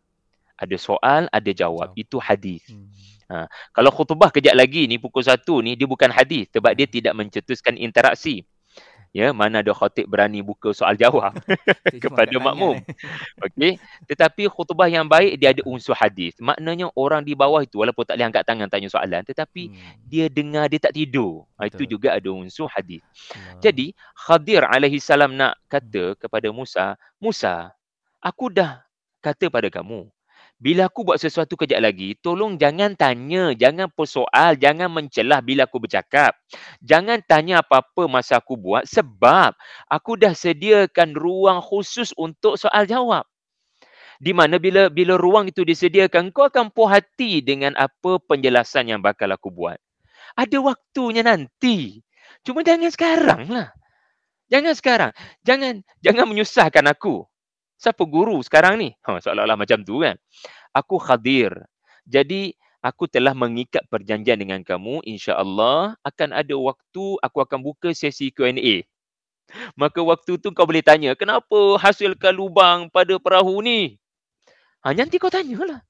Ada 0.56 0.80
soal, 0.80 1.28
ada 1.28 1.50
jawab. 1.52 1.92
jawab. 1.92 2.00
Itu 2.00 2.16
hadis. 2.16 2.64
Mm. 2.72 2.88
Ha. 3.28 3.44
Kalau 3.76 3.92
khutbah 3.92 4.32
kejap 4.32 4.56
lagi 4.56 4.88
ni 4.88 4.96
pukul 4.96 5.20
satu 5.20 5.60
ni 5.60 5.76
dia 5.76 5.84
bukan 5.84 6.08
hadis 6.08 6.48
sebab 6.48 6.72
dia 6.72 6.88
tidak 6.88 7.12
mencetuskan 7.12 7.76
interaksi 7.76 8.44
ya 9.14 9.30
mana 9.30 9.62
ada 9.62 9.70
khatib 9.70 10.10
berani 10.10 10.42
buka 10.42 10.74
soal 10.74 10.98
jawab 10.98 11.30
kepada 12.02 12.34
makmum. 12.42 12.82
okey? 13.46 13.78
Tetapi 14.10 14.50
khutbah 14.50 14.90
yang 14.90 15.06
baik 15.06 15.38
dia 15.38 15.54
ada 15.54 15.62
unsur 15.64 15.94
hadis. 15.94 16.34
Maknanya 16.42 16.90
orang 16.98 17.22
di 17.22 17.38
bawah 17.38 17.62
itu 17.62 17.78
walaupun 17.78 18.02
tak 18.02 18.18
boleh 18.18 18.26
angkat 18.26 18.42
tangan 18.42 18.66
tanya 18.66 18.90
soalan 18.90 19.22
tetapi 19.22 19.70
hmm. 19.70 20.10
dia 20.10 20.26
dengar 20.26 20.66
dia 20.66 20.82
tak 20.82 20.98
tidur. 20.98 21.46
Ha, 21.54 21.70
itu 21.70 21.86
juga 21.86 22.18
ada 22.18 22.28
unsur 22.34 22.66
hadis. 22.66 23.00
Hmm. 23.30 23.62
jadi 23.62 23.94
Khadir 24.18 24.66
alaihi 24.66 24.98
salam 24.98 25.38
nak 25.38 25.54
kata 25.70 26.18
kepada 26.18 26.50
Musa 26.50 26.98
Musa 27.22 27.70
aku 28.18 28.50
dah 28.50 28.82
kata 29.22 29.46
pada 29.52 29.70
kamu 29.70 30.10
bila 30.62 30.86
aku 30.86 31.02
buat 31.02 31.18
sesuatu 31.18 31.58
kejap 31.58 31.82
lagi, 31.82 32.14
tolong 32.22 32.54
jangan 32.56 32.94
tanya, 32.94 33.52
jangan 33.58 33.90
persoal, 33.90 34.54
jangan 34.54 34.86
mencelah 34.88 35.42
bila 35.42 35.66
aku 35.66 35.82
bercakap. 35.82 36.32
Jangan 36.80 37.20
tanya 37.26 37.60
apa-apa 37.60 38.06
masa 38.06 38.38
aku 38.38 38.54
buat 38.54 38.86
sebab 38.86 39.52
aku 39.90 40.16
dah 40.16 40.32
sediakan 40.32 41.18
ruang 41.18 41.58
khusus 41.58 42.14
untuk 42.14 42.54
soal 42.56 42.86
jawab. 42.86 43.26
Di 44.22 44.30
mana 44.30 44.62
bila 44.62 44.86
bila 44.88 45.18
ruang 45.18 45.50
itu 45.50 45.66
disediakan, 45.66 46.30
kau 46.30 46.46
akan 46.46 46.70
puas 46.70 47.02
hati 47.02 47.42
dengan 47.42 47.74
apa 47.74 48.22
penjelasan 48.22 48.94
yang 48.94 49.02
bakal 49.02 49.28
aku 49.34 49.50
buat. 49.50 49.76
Ada 50.38 50.62
waktunya 50.62 51.26
nanti. 51.26 52.00
Cuma 52.46 52.62
jangan 52.62 52.88
sekarang 52.94 53.50
lah. 53.50 53.68
Jangan 54.48 54.74
sekarang. 54.78 55.10
Jangan 55.42 55.82
jangan 55.98 56.24
menyusahkan 56.30 56.86
aku. 56.88 57.26
Siapa 57.78 58.02
guru 58.06 58.38
sekarang 58.40 58.80
ni? 58.80 58.94
Ha, 59.04 59.18
seolah-olah 59.20 59.58
macam 59.58 59.82
tu 59.82 60.00
kan. 60.00 60.16
Aku 60.74 60.96
khadir. 60.98 61.52
Jadi, 62.06 62.54
aku 62.84 63.08
telah 63.08 63.32
mengikat 63.32 63.84
perjanjian 63.88 64.38
dengan 64.40 64.60
kamu. 64.60 65.02
InsyaAllah 65.04 65.96
akan 66.04 66.28
ada 66.32 66.54
waktu 66.56 67.04
aku 67.20 67.38
akan 67.40 67.60
buka 67.64 67.90
sesi 67.96 68.30
Q&A. 68.30 68.84
Maka 69.76 70.00
waktu 70.00 70.40
tu 70.40 70.50
kau 70.50 70.66
boleh 70.66 70.82
tanya, 70.82 71.12
kenapa 71.14 71.76
hasilkan 71.78 72.32
lubang 72.34 72.88
pada 72.88 73.16
perahu 73.20 73.60
ni? 73.60 74.00
Ha, 74.84 74.92
nanti 74.92 75.16
kau 75.20 75.32
tanyalah. 75.32 75.80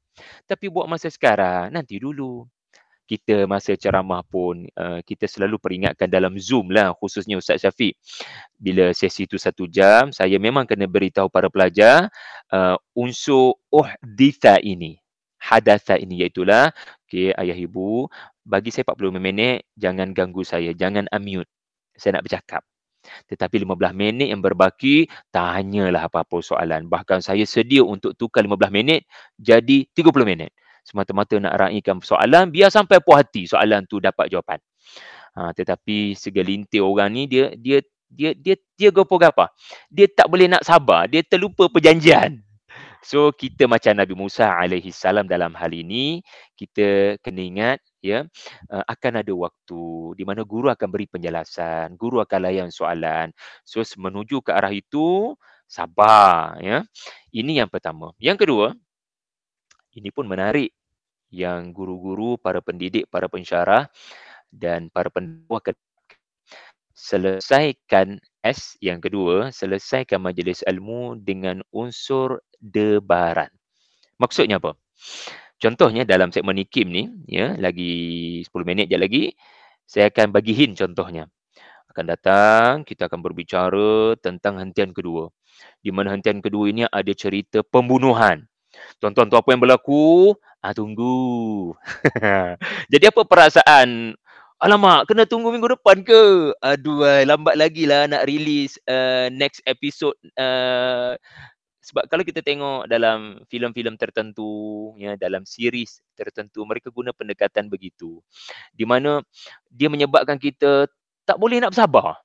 Tapi 0.47 0.71
buat 0.71 0.87
masa 0.87 1.11
sekarang, 1.11 1.75
nanti 1.75 1.99
dulu 1.99 2.47
kita 3.05 3.45
masa 3.45 3.77
ceramah 3.77 4.25
pun 4.25 4.65
uh, 4.81 5.01
kita 5.05 5.29
selalu 5.29 5.61
peringatkan 5.61 6.09
dalam 6.09 6.41
Zoom 6.41 6.73
lah 6.73 6.97
khususnya 6.97 7.37
Ustaz 7.37 7.61
Syafiq. 7.61 7.97
Bila 8.57 8.91
sesi 8.97 9.29
itu 9.29 9.37
satu 9.37 9.69
jam, 9.69 10.09
saya 10.11 10.41
memang 10.41 10.65
kena 10.65 10.89
beritahu 10.89 11.29
para 11.29 11.53
pelajar 11.53 12.09
uh, 12.49 12.77
unsur 12.97 13.61
uhditha 13.69 14.61
ini. 14.65 14.97
Hadatha 15.37 16.01
ini 16.01 16.25
iaitulah, 16.25 16.73
okay, 17.05 17.37
ayah 17.37 17.53
ibu, 17.53 18.09
bagi 18.49 18.73
saya 18.73 18.89
45 18.89 19.21
minit, 19.21 19.69
jangan 19.77 20.17
ganggu 20.17 20.41
saya, 20.41 20.73
jangan 20.73 21.05
unmute. 21.13 21.53
Saya 21.93 22.17
nak 22.17 22.25
bercakap. 22.25 22.65
Tetapi 23.29 23.69
15 23.69 23.93
minit 23.93 24.33
yang 24.33 24.41
berbaki, 24.41 25.05
tanyalah 25.29 26.09
apa-apa 26.09 26.41
soalan. 26.41 26.89
Bahkan 26.89 27.21
saya 27.21 27.45
sedia 27.45 27.85
untuk 27.85 28.17
tukar 28.17 28.41
15 28.41 28.73
minit 28.73 29.05
jadi 29.37 29.85
30 29.93 30.25
minit 30.25 30.57
semata-mata 30.85 31.41
nak 31.41 31.55
raikan 31.57 31.99
soalan 32.05 32.53
biar 32.53 32.69
sampai 32.69 33.01
puas 33.01 33.25
hati 33.25 33.49
soalan 33.49 33.89
tu 33.89 33.99
dapat 33.99 34.29
jawapan. 34.29 34.61
Ha, 35.35 35.51
tetapi 35.51 36.15
segelintir 36.15 36.85
orang 36.85 37.11
ni 37.11 37.27
dia 37.27 37.51
dia 37.59 37.83
dia 38.07 38.31
dia 38.37 38.55
dia 38.79 38.91
gopo 38.95 39.19
apa? 39.19 39.51
Dia 39.91 40.07
tak 40.07 40.31
boleh 40.31 40.47
nak 40.47 40.63
sabar, 40.63 41.11
dia 41.11 41.27
terlupa 41.27 41.67
perjanjian. 41.67 42.45
So 43.05 43.37
kita 43.37 43.69
macam 43.69 44.01
Nabi 44.01 44.17
Musa 44.17 44.49
alaihi 44.49 44.89
salam 44.89 45.29
dalam 45.29 45.53
hal 45.53 45.77
ini 45.77 46.25
kita 46.57 47.21
kena 47.21 47.41
ingat 47.45 47.79
ya 48.01 48.25
uh, 48.73 48.85
akan 48.89 49.21
ada 49.21 49.33
waktu 49.37 50.17
di 50.17 50.25
mana 50.25 50.41
guru 50.41 50.73
akan 50.73 50.89
beri 50.89 51.05
penjelasan, 51.05 52.01
guru 52.01 52.25
akan 52.25 52.39
layan 52.49 52.69
soalan. 52.73 53.29
So 53.69 53.85
menuju 53.85 54.41
ke 54.41 54.57
arah 54.57 54.73
itu 54.73 55.37
sabar 55.69 56.57
ya. 56.65 56.89
Ini 57.29 57.65
yang 57.65 57.69
pertama. 57.69 58.17
Yang 58.17 58.49
kedua, 58.49 58.67
ini 59.95 60.11
pun 60.11 60.27
menarik 60.27 60.75
yang 61.31 61.75
guru-guru, 61.75 62.39
para 62.39 62.63
pendidik, 62.63 63.11
para 63.11 63.27
pensyarah 63.27 63.91
dan 64.51 64.87
para 64.91 65.11
pendakwah 65.11 65.75
selesaikan 66.95 68.23
S 68.39 68.79
yang 68.79 69.03
kedua, 69.03 69.51
selesaikan 69.51 70.23
majlis 70.23 70.63
ilmu 70.63 71.19
dengan 71.19 71.59
unsur 71.75 72.39
debaran. 72.63 73.51
Maksudnya 74.23 74.63
apa? 74.63 74.79
Contohnya 75.59 76.07
dalam 76.07 76.31
segmen 76.31 76.55
Nikim 76.55 76.87
ni, 76.93 77.11
ya, 77.27 77.59
lagi 77.59 78.43
10 78.47 78.69
minit 78.69 78.87
je 78.87 78.99
lagi, 78.99 79.23
saya 79.85 80.09
akan 80.13 80.31
bagi 80.31 80.55
hint 80.55 80.79
contohnya. 80.79 81.27
Akan 81.91 82.11
datang, 82.11 82.83
kita 82.87 83.07
akan 83.11 83.21
berbicara 83.23 84.15
tentang 84.23 84.59
hentian 84.63 84.95
kedua. 84.95 85.31
Di 85.83 85.91
mana 85.95 86.15
hentian 86.15 86.43
kedua 86.43 86.71
ini 86.71 86.83
ada 86.87 87.13
cerita 87.15 87.63
pembunuhan. 87.63 88.47
Tuan-tuan 88.99 89.29
tu 89.29 89.37
apa 89.39 89.49
yang 89.53 89.63
berlaku? 89.63 90.35
Ah 90.65 90.73
tunggu. 90.73 91.73
Jadi 92.93 93.05
apa 93.09 93.23
perasaan? 93.27 94.17
Alamak, 94.63 95.11
kena 95.11 95.29
tunggu 95.29 95.53
minggu 95.53 95.77
depan 95.77 96.01
ke? 96.01 96.55
Aduh, 96.65 97.05
lambat 97.29 97.59
lagi 97.59 97.85
lah 97.85 98.09
nak 98.09 98.25
release 98.25 98.81
uh, 98.89 99.29
next 99.29 99.61
episode. 99.69 100.17
Uh, 100.41 101.21
sebab 101.85 102.09
kalau 102.09 102.25
kita 102.25 102.41
tengok 102.41 102.89
dalam 102.89 103.45
filem-filem 103.53 104.01
tertentu, 104.01 104.97
ya, 104.97 105.21
dalam 105.21 105.45
series 105.45 106.01
tertentu, 106.17 106.65
mereka 106.65 106.89
guna 106.89 107.13
pendekatan 107.13 107.69
begitu. 107.69 108.25
Di 108.73 108.89
mana 108.89 109.21
dia 109.69 109.93
menyebabkan 109.93 110.41
kita 110.41 110.89
tak 111.29 111.37
boleh 111.37 111.61
nak 111.61 111.77
bersabar. 111.77 112.25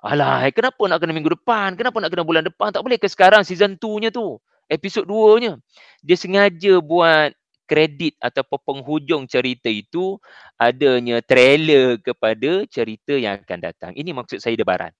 Alah, 0.00 0.48
kenapa 0.56 0.80
nak 0.88 1.04
kena 1.04 1.12
minggu 1.12 1.36
depan? 1.36 1.76
Kenapa 1.76 2.00
nak 2.00 2.08
kena 2.08 2.24
bulan 2.24 2.44
depan? 2.48 2.72
Tak 2.72 2.80
boleh 2.80 2.96
ke 2.96 3.08
sekarang 3.12 3.44
season 3.44 3.76
2-nya 3.76 4.08
tu? 4.08 4.40
Episod 4.68 5.04
2-nya. 5.04 5.60
Dia 6.00 6.16
sengaja 6.16 6.80
buat 6.80 7.32
kredit 7.64 8.14
ataupun 8.20 8.60
penghujung 8.60 9.24
cerita 9.24 9.72
itu 9.72 10.20
adanya 10.60 11.24
trailer 11.24 11.96
kepada 12.00 12.68
cerita 12.68 13.16
yang 13.16 13.40
akan 13.40 13.58
datang. 13.60 13.92
Ini 13.96 14.12
maksud 14.12 14.38
saya 14.40 14.54
debaran. 14.54 14.92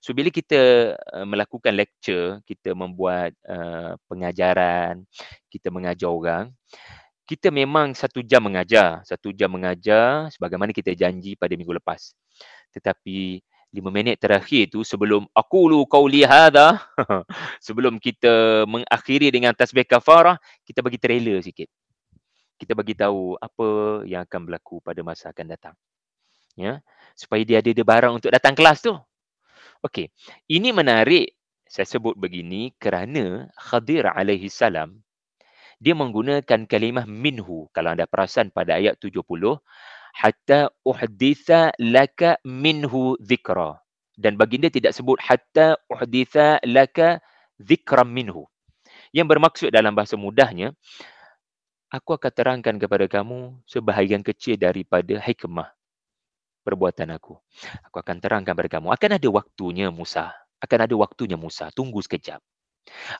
So 0.00 0.16
bila 0.16 0.32
kita 0.32 0.94
uh, 0.96 1.26
melakukan 1.28 1.76
lecture, 1.76 2.40
kita 2.48 2.72
membuat 2.72 3.36
uh, 3.44 4.00
pengajaran, 4.08 5.04
kita 5.52 5.68
mengajar 5.68 6.08
orang, 6.08 6.44
kita 7.28 7.52
memang 7.52 7.92
satu 7.92 8.24
jam 8.24 8.40
mengajar, 8.40 9.04
satu 9.04 9.34
jam 9.34 9.52
mengajar 9.52 10.32
sebagaimana 10.32 10.72
kita 10.72 10.96
janji 10.96 11.36
pada 11.36 11.52
minggu 11.58 11.76
lepas. 11.76 12.16
Tetapi 12.72 13.42
lima 13.74 13.90
minit 13.90 14.16
terakhir 14.16 14.72
tu 14.72 14.86
sebelum 14.86 15.26
aku 15.34 15.68
lu 15.68 15.84
kau 15.84 16.06
lihada 16.06 16.80
sebelum 17.66 17.98
kita 18.00 18.64
mengakhiri 18.64 19.28
dengan 19.28 19.52
tasbih 19.52 19.84
kafarah 19.84 20.38
kita 20.62 20.80
bagi 20.80 20.98
trailer 21.00 21.42
sikit. 21.42 21.68
Kita 22.56 22.72
bagi 22.72 22.96
tahu 22.96 23.36
apa 23.36 24.00
yang 24.08 24.24
akan 24.24 24.40
berlaku 24.48 24.80
pada 24.80 25.04
masa 25.04 25.28
akan 25.28 25.46
datang. 25.52 25.74
Ya? 26.56 26.80
Supaya 27.12 27.44
dia 27.44 27.60
ada 27.60 27.68
barang 27.68 28.16
untuk 28.16 28.32
datang 28.32 28.56
kelas 28.56 28.80
tu. 28.80 28.96
Okey. 29.84 30.08
Ini 30.48 30.72
menarik 30.72 31.36
Saya 31.66 31.82
sebut 31.82 32.14
begini 32.14 32.70
kerana 32.78 33.50
Khadir 33.58 34.06
alaihi 34.06 34.46
salam 34.46 35.02
dia 35.76 35.92
menggunakan 35.92 36.64
kalimah 36.64 37.04
minhu. 37.04 37.68
Kalau 37.74 37.92
anda 37.92 38.08
perasan 38.08 38.48
pada 38.48 38.80
ayat 38.80 38.96
70 38.96 39.20
hatta 40.16 40.72
uhditha 40.80 41.76
laka 41.76 42.40
minhu 42.48 43.20
dhikra. 43.20 43.76
Dan 44.16 44.40
baginda 44.40 44.72
tidak 44.72 44.96
sebut 44.96 45.20
hatta 45.20 45.76
uhditha 45.92 46.64
laka 46.64 47.20
dhikra 47.60 48.00
minhu. 48.00 48.48
Yang 49.12 49.26
bermaksud 49.36 49.68
dalam 49.68 49.92
bahasa 49.92 50.16
mudahnya 50.16 50.72
aku 51.92 52.16
akan 52.16 52.32
terangkan 52.32 52.76
kepada 52.80 53.04
kamu 53.06 53.60
sebahagian 53.68 54.24
kecil 54.24 54.56
daripada 54.56 55.20
hikmah 55.20 55.68
perbuatan 56.64 57.14
aku. 57.14 57.38
Aku 57.86 57.96
akan 58.02 58.16
terangkan 58.18 58.56
kepada 58.56 58.70
kamu. 58.80 58.90
Akan 58.90 59.10
ada 59.14 59.28
waktunya 59.30 59.92
Musa. 59.92 60.34
Akan 60.58 60.82
ada 60.82 60.94
waktunya 60.98 61.38
Musa. 61.38 61.70
Tunggu 61.70 62.02
sekejap. 62.02 62.42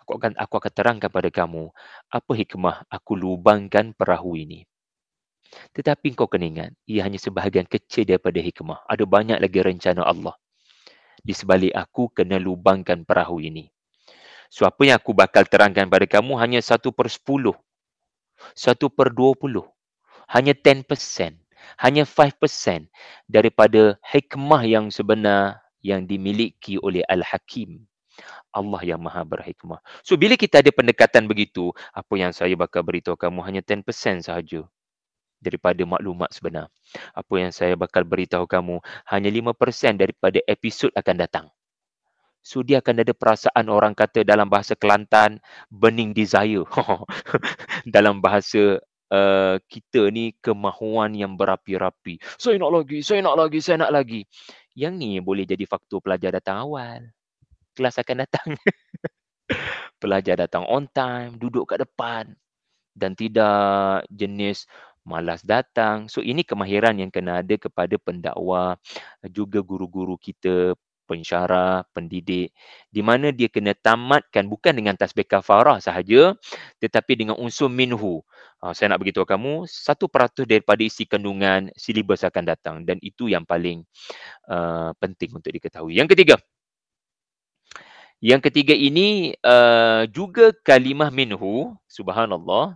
Aku 0.02 0.18
akan 0.18 0.34
aku 0.38 0.54
akan 0.58 0.72
terangkan 0.72 1.10
pada 1.10 1.30
kamu 1.30 1.70
apa 2.10 2.32
hikmah 2.38 2.86
aku 2.90 3.18
lubangkan 3.18 3.94
perahu 3.94 4.38
ini. 4.38 4.66
Tetapi 5.72 6.16
kau 6.16 6.28
kena 6.28 6.46
ingat, 6.48 6.70
ia 6.88 7.04
hanya 7.04 7.20
sebahagian 7.20 7.68
kecil 7.68 8.08
daripada 8.08 8.40
hikmah. 8.40 8.84
Ada 8.88 9.04
banyak 9.04 9.38
lagi 9.40 9.60
rencana 9.60 10.02
Allah. 10.04 10.34
Di 11.20 11.34
sebalik 11.34 11.74
aku 11.74 12.12
kena 12.12 12.38
lubangkan 12.38 13.02
perahu 13.02 13.42
ini. 13.42 13.68
So 14.46 14.62
apa 14.64 14.86
yang 14.86 14.96
aku 15.02 15.10
bakal 15.10 15.42
terangkan 15.44 15.90
pada 15.90 16.06
kamu 16.06 16.38
hanya 16.38 16.60
satu 16.62 16.94
per 16.94 17.10
sepuluh. 17.10 17.54
Satu 18.54 18.86
per 18.92 19.10
dua 19.10 19.34
puluh. 19.34 19.66
Hanya 20.30 20.54
10%. 20.54 20.86
Hanya 21.82 22.06
5% 22.06 22.86
daripada 23.26 23.98
hikmah 24.06 24.62
yang 24.66 24.86
sebenar 24.90 25.62
yang 25.82 26.06
dimiliki 26.06 26.78
oleh 26.78 27.02
Al-Hakim. 27.06 27.86
Allah 28.54 28.80
yang 28.82 29.02
maha 29.02 29.22
berhikmah. 29.22 29.82
So 30.06 30.16
bila 30.16 30.38
kita 30.38 30.64
ada 30.64 30.70
pendekatan 30.72 31.28
begitu, 31.28 31.74
apa 31.92 32.14
yang 32.16 32.32
saya 32.32 32.54
bakal 32.56 32.80
beritahu 32.86 33.18
kamu 33.18 33.44
hanya 33.44 33.60
10% 33.60 34.24
sahaja 34.24 34.64
daripada 35.38 35.82
maklumat 35.84 36.32
sebenar. 36.32 36.72
Apa 37.12 37.34
yang 37.40 37.52
saya 37.52 37.76
bakal 37.76 38.02
beritahu 38.02 38.44
kamu 38.48 38.80
hanya 39.10 39.30
5% 39.30 40.00
daripada 40.00 40.38
episod 40.48 40.90
akan 40.96 41.16
datang. 41.16 41.46
So 42.46 42.62
dia 42.62 42.78
akan 42.78 43.02
ada 43.02 43.10
perasaan 43.10 43.66
orang 43.66 43.92
kata 43.92 44.22
dalam 44.22 44.46
bahasa 44.46 44.78
Kelantan 44.78 45.42
burning 45.66 46.14
desire. 46.14 46.62
dalam 47.94 48.22
bahasa 48.22 48.78
uh, 49.10 49.56
kita 49.66 50.14
ni 50.14 50.30
kemahuan 50.38 51.10
yang 51.12 51.34
berapi-rapi. 51.34 52.22
Saya 52.38 52.62
nak 52.62 52.70
lagi, 52.70 53.02
saya 53.02 53.20
nak 53.26 53.34
lagi, 53.34 53.58
saya 53.58 53.82
nak 53.82 53.92
lagi. 53.92 54.22
Yang 54.78 54.94
ni 54.94 55.10
boleh 55.18 55.42
jadi 55.42 55.66
faktor 55.66 55.98
pelajar 55.98 56.30
datang 56.38 56.62
awal 56.62 57.16
kelas 57.76 58.00
akan 58.00 58.24
datang. 58.24 58.48
Pelajar 60.02 60.40
datang 60.40 60.64
on 60.66 60.88
time, 60.90 61.36
duduk 61.36 61.68
kat 61.68 61.84
depan 61.84 62.32
dan 62.96 63.12
tidak 63.12 64.08
jenis 64.08 64.64
malas 65.06 65.46
datang. 65.46 66.10
So 66.10 66.20
ini 66.20 66.42
kemahiran 66.42 66.98
yang 66.98 67.14
kena 67.14 67.40
ada 67.40 67.54
kepada 67.54 67.94
pendakwa, 68.02 68.76
juga 69.30 69.62
guru-guru 69.62 70.18
kita, 70.18 70.74
pensyarah, 71.06 71.86
pendidik 71.94 72.50
di 72.90 73.00
mana 73.00 73.30
dia 73.30 73.46
kena 73.46 73.72
tamatkan 73.78 74.50
bukan 74.50 74.74
dengan 74.74 74.98
tasbih 74.98 75.24
kafarah 75.24 75.78
sahaja 75.78 76.34
tetapi 76.82 77.14
dengan 77.14 77.38
unsur 77.38 77.70
minhu. 77.70 78.20
Uh, 78.58 78.74
saya 78.74 78.92
nak 78.92 79.00
beritahu 79.00 79.22
kamu 79.22 79.70
satu 79.70 80.10
peratus 80.10 80.44
daripada 80.44 80.82
isi 80.82 81.06
kandungan 81.06 81.70
silibus 81.78 82.26
akan 82.26 82.44
datang 82.44 82.76
dan 82.82 82.98
itu 83.00 83.30
yang 83.30 83.46
paling 83.46 83.86
uh, 84.50 84.90
penting 84.98 85.30
untuk 85.32 85.54
diketahui. 85.54 85.94
Yang 85.94 86.18
ketiga, 86.18 86.36
yang 88.18 88.42
ketiga 88.42 88.74
ini 88.74 89.38
uh, 89.44 90.08
juga 90.10 90.50
kalimah 90.66 91.12
minhu, 91.14 91.76
subhanallah. 91.86 92.74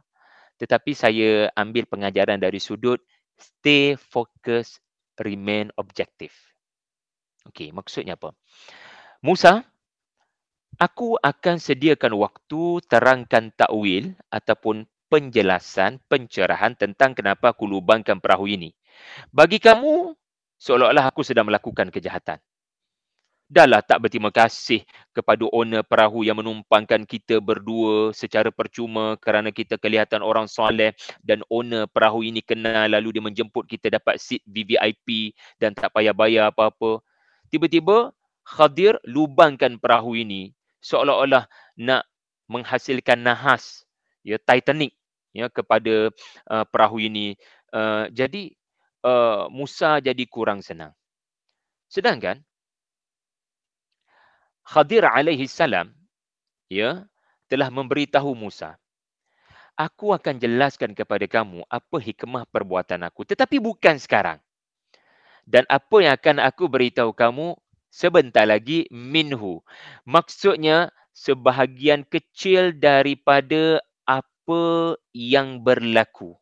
Tetapi 0.60 0.92
saya 0.92 1.48
ambil 1.56 1.88
pengajaran 1.88 2.36
dari 2.36 2.60
sudut 2.60 3.00
stay 3.40 3.96
focus, 3.96 4.76
remain 5.16 5.72
objective. 5.80 6.36
Okey, 7.48 7.72
maksudnya 7.72 8.20
apa? 8.20 8.36
Musa, 9.24 9.64
aku 10.76 11.16
akan 11.16 11.56
sediakan 11.56 12.12
waktu 12.20 12.84
terangkan 12.84 13.52
takwil 13.56 14.12
ataupun 14.28 14.84
penjelasan, 15.08 15.98
pencerahan 16.06 16.76
tentang 16.76 17.16
kenapa 17.16 17.56
aku 17.56 17.64
lubangkan 17.64 18.20
perahu 18.20 18.44
ini. 18.44 18.76
Bagi 19.32 19.56
kamu, 19.56 20.12
seolah-olah 20.60 21.08
aku 21.08 21.24
sedang 21.24 21.48
melakukan 21.48 21.88
kejahatan. 21.88 22.38
Dahlah 23.50 23.82
tak 23.82 24.06
berterima 24.06 24.30
kasih 24.30 24.86
kepada 25.10 25.42
owner 25.50 25.82
perahu 25.82 26.22
yang 26.22 26.38
menumpangkan 26.38 27.02
kita 27.02 27.42
berdua 27.42 28.14
secara 28.14 28.54
percuma 28.54 29.18
kerana 29.18 29.50
kita 29.50 29.74
kelihatan 29.74 30.22
orang 30.22 30.46
soleh 30.46 30.94
dan 31.26 31.42
owner 31.50 31.90
perahu 31.90 32.22
ini 32.22 32.46
kenal 32.46 32.86
lalu 32.86 33.18
dia 33.18 33.26
menjemput 33.26 33.66
kita 33.66 33.90
dapat 33.90 34.22
seat 34.22 34.46
VVIP 34.46 35.34
dan 35.58 35.74
tak 35.74 35.90
payah 35.90 36.14
bayar 36.14 36.54
apa-apa. 36.54 37.02
Tiba-tiba 37.50 38.14
Khadir 38.46 39.02
lubangkan 39.02 39.82
perahu 39.82 40.14
ini 40.14 40.54
seolah-olah 40.78 41.50
nak 41.74 42.06
menghasilkan 42.46 43.18
nahas 43.18 43.82
ya 44.22 44.38
Titanic 44.38 44.94
ya 45.34 45.50
kepada 45.50 46.14
uh, 46.46 46.64
perahu 46.70 47.02
ini. 47.02 47.34
Uh, 47.74 48.06
jadi 48.14 48.54
uh, 49.02 49.50
Musa 49.50 49.98
jadi 49.98 50.22
kurang 50.30 50.62
senang. 50.62 50.94
Sedangkan 51.90 52.46
Khadir 54.70 55.02
alaihi 55.02 55.50
salam 55.50 55.90
ya 56.70 57.02
telah 57.50 57.66
memberitahu 57.74 58.30
Musa 58.38 58.78
aku 59.80 60.12
akan 60.12 60.36
jelaskan 60.36 60.92
kepada 60.92 61.24
kamu 61.24 61.64
apa 61.64 61.96
hikmah 61.96 62.44
perbuatan 62.52 63.00
aku 63.08 63.24
tetapi 63.24 63.56
bukan 63.56 63.96
sekarang. 63.96 64.36
Dan 65.48 65.64
apa 65.66 65.96
yang 66.04 66.14
akan 66.14 66.36
aku 66.46 66.70
beritahu 66.70 67.10
kamu 67.16 67.56
sebentar 67.90 68.46
lagi 68.46 68.86
minhu. 68.92 69.64
Maksudnya 70.06 70.94
sebahagian 71.10 72.06
kecil 72.06 72.76
daripada 72.76 73.82
apa 74.06 74.94
yang 75.10 75.58
berlaku. 75.64 76.38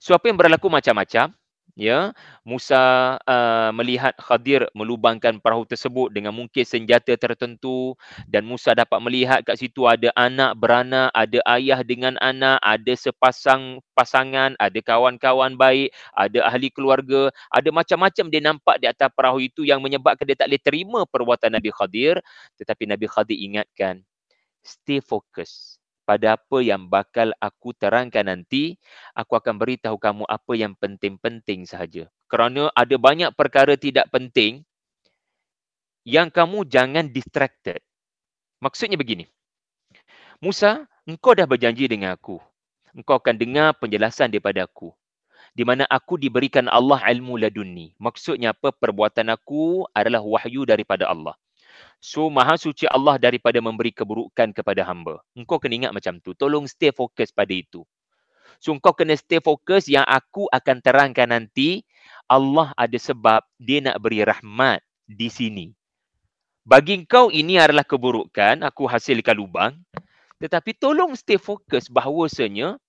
So 0.00 0.16
apa 0.16 0.30
yang 0.30 0.40
berlaku 0.40 0.72
macam-macam 0.72 1.36
ya 1.72 2.12
Musa 2.44 3.16
uh, 3.24 3.70
melihat 3.72 4.12
Khadir 4.20 4.68
melubangkan 4.76 5.40
perahu 5.40 5.64
tersebut 5.64 6.12
dengan 6.12 6.36
mungkin 6.36 6.64
senjata 6.68 7.16
tertentu 7.16 7.96
dan 8.28 8.44
Musa 8.44 8.76
dapat 8.76 9.00
melihat 9.00 9.40
kat 9.40 9.56
situ 9.56 9.88
ada 9.88 10.12
anak 10.12 10.56
beranak 10.60 11.08
ada 11.16 11.40
ayah 11.56 11.80
dengan 11.80 12.20
anak 12.20 12.60
ada 12.60 12.92
sepasang 12.92 13.80
pasangan 13.96 14.52
ada 14.60 14.78
kawan-kawan 14.84 15.56
baik 15.56 15.92
ada 16.12 16.44
ahli 16.44 16.68
keluarga 16.68 17.32
ada 17.48 17.68
macam-macam 17.72 18.24
dia 18.28 18.42
nampak 18.44 18.76
di 18.80 18.86
atas 18.88 19.08
perahu 19.16 19.40
itu 19.40 19.64
yang 19.64 19.80
menyebabkan 19.80 20.28
dia 20.28 20.36
tak 20.36 20.48
boleh 20.52 20.62
terima 20.62 21.00
perbuatan 21.08 21.50
Nabi 21.54 21.70
Khadir. 21.72 22.20
Tetapi 22.60 22.84
Nabi 22.88 23.06
Khadir 23.08 23.38
ingatkan 23.38 24.04
stay 24.62 25.02
focus 25.02 25.71
pada 26.02 26.34
apa 26.34 26.58
yang 26.60 26.90
bakal 26.90 27.30
aku 27.38 27.72
terangkan 27.74 28.26
nanti, 28.26 28.78
aku 29.14 29.38
akan 29.38 29.58
beritahu 29.58 29.96
kamu 29.96 30.26
apa 30.26 30.52
yang 30.58 30.74
penting-penting 30.74 31.64
sahaja. 31.64 32.10
Kerana 32.26 32.70
ada 32.74 32.96
banyak 32.98 33.30
perkara 33.38 33.78
tidak 33.78 34.10
penting 34.10 34.66
yang 36.02 36.28
kamu 36.30 36.66
jangan 36.66 37.06
distracted. 37.06 37.78
Maksudnya 38.58 38.98
begini. 38.98 39.26
Musa, 40.42 40.86
engkau 41.06 41.34
dah 41.38 41.46
berjanji 41.46 41.86
dengan 41.86 42.18
aku. 42.18 42.42
Engkau 42.92 43.18
akan 43.22 43.38
dengar 43.38 43.78
penjelasan 43.78 44.30
daripada 44.30 44.66
aku. 44.66 44.90
Di 45.52 45.62
mana 45.62 45.84
aku 45.86 46.16
diberikan 46.18 46.66
Allah 46.66 46.98
ilmu 47.12 47.38
ladunni. 47.38 47.94
Maksudnya 48.00 48.56
apa? 48.56 48.72
Perbuatan 48.72 49.30
aku 49.30 49.86
adalah 49.92 50.24
wahyu 50.24 50.66
daripada 50.66 51.06
Allah. 51.06 51.36
So 52.02 52.26
maha 52.34 52.58
suci 52.58 52.90
Allah 52.90 53.14
daripada 53.14 53.62
memberi 53.62 53.94
keburukan 53.94 54.50
kepada 54.50 54.82
hamba. 54.82 55.22
Engkau 55.38 55.62
kena 55.62 55.86
ingat 55.86 55.92
macam 55.94 56.18
tu. 56.18 56.34
Tolong 56.34 56.66
stay 56.66 56.90
fokus 56.90 57.30
pada 57.30 57.54
itu. 57.54 57.86
So 58.58 58.74
engkau 58.74 58.90
kena 58.90 59.14
stay 59.14 59.38
fokus 59.38 59.86
yang 59.86 60.02
aku 60.10 60.50
akan 60.50 60.82
terangkan 60.82 61.30
nanti. 61.30 61.86
Allah 62.26 62.74
ada 62.74 62.98
sebab 62.98 63.46
dia 63.54 63.78
nak 63.78 64.02
beri 64.02 64.26
rahmat 64.26 64.82
di 65.06 65.30
sini. 65.30 65.66
Bagi 66.66 66.98
engkau 66.98 67.30
ini 67.30 67.54
adalah 67.62 67.86
keburukan. 67.86 68.66
Aku 68.66 68.90
hasilkan 68.90 69.38
lubang. 69.38 69.78
Tetapi 70.42 70.74
tolong 70.74 71.14
stay 71.14 71.38
fokus 71.38 71.86
bahawasanya 71.86 72.82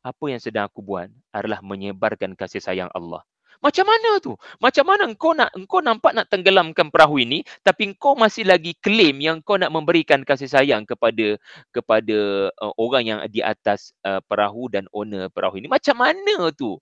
apa 0.00 0.24
yang 0.32 0.40
sedang 0.40 0.64
aku 0.64 0.80
buat 0.80 1.12
adalah 1.28 1.60
menyebarkan 1.60 2.32
kasih 2.32 2.64
sayang 2.64 2.88
Allah. 2.96 3.20
Macam 3.64 3.88
mana 3.88 4.20
tu? 4.20 4.36
Macam 4.60 4.84
mana 4.84 5.08
engkau 5.08 5.32
nak 5.32 5.48
engkau 5.56 5.80
nampak 5.80 6.12
nak 6.12 6.28
tenggelamkan 6.28 6.92
perahu 6.92 7.16
ini 7.16 7.40
tapi 7.64 7.96
engkau 7.96 8.12
masih 8.12 8.44
lagi 8.44 8.76
claim 8.84 9.16
yang 9.24 9.40
engkau 9.40 9.56
nak 9.56 9.72
memberikan 9.72 10.20
kasih 10.20 10.52
sayang 10.52 10.84
kepada 10.84 11.40
kepada 11.72 12.18
uh, 12.60 12.74
orang 12.76 13.08
yang 13.08 13.18
di 13.32 13.40
atas 13.40 13.96
uh, 14.04 14.20
perahu 14.28 14.68
dan 14.68 14.84
owner 14.92 15.32
perahu 15.32 15.56
ini. 15.56 15.72
Macam 15.72 15.96
mana 15.96 16.52
tu? 16.52 16.76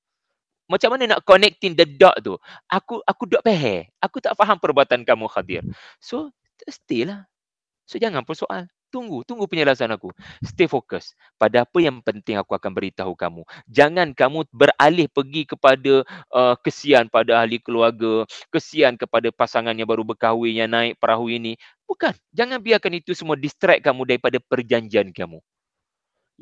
Macam 0.67 0.99
mana 0.99 1.15
nak 1.15 1.23
connecting 1.23 1.79
the 1.79 1.87
dot 1.87 2.19
tu? 2.19 2.35
Aku 2.67 2.99
aku 3.07 3.31
dot 3.31 3.47
pehe. 3.47 3.87
Aku 4.03 4.19
tak 4.19 4.35
faham 4.35 4.59
perbuatan 4.59 5.07
kamu 5.07 5.31
Khadir. 5.31 5.63
So, 6.03 6.35
stay 6.67 7.07
lah. 7.07 7.31
So 7.87 8.01
jangan 8.01 8.27
persoal. 8.27 8.67
Tunggu, 8.93 9.25
tunggu 9.25 9.49
penjelasan 9.49 9.89
aku. 9.89 10.13
Stay 10.45 10.69
fokus 10.69 11.17
pada 11.41 11.65
apa 11.65 11.79
yang 11.81 12.05
penting 12.05 12.37
aku 12.37 12.53
akan 12.53 12.77
beritahu 12.77 13.17
kamu. 13.17 13.41
Jangan 13.65 14.13
kamu 14.13 14.45
beralih 14.53 15.09
pergi 15.09 15.49
kepada 15.49 16.05
uh, 16.29 16.55
kesian 16.61 17.09
pada 17.09 17.41
ahli 17.41 17.57
keluarga, 17.57 18.29
kesian 18.53 19.01
kepada 19.01 19.33
pasangan 19.33 19.73
yang 19.73 19.89
baru 19.89 20.05
berkahwin 20.05 20.61
yang 20.61 20.69
naik 20.69 21.01
perahu 21.01 21.33
ini. 21.33 21.57
Bukan. 21.89 22.13
Jangan 22.37 22.61
biarkan 22.61 23.01
itu 23.01 23.17
semua 23.17 23.41
distract 23.41 23.81
kamu 23.81 24.05
daripada 24.05 24.37
perjanjian 24.37 25.09
kamu. 25.09 25.41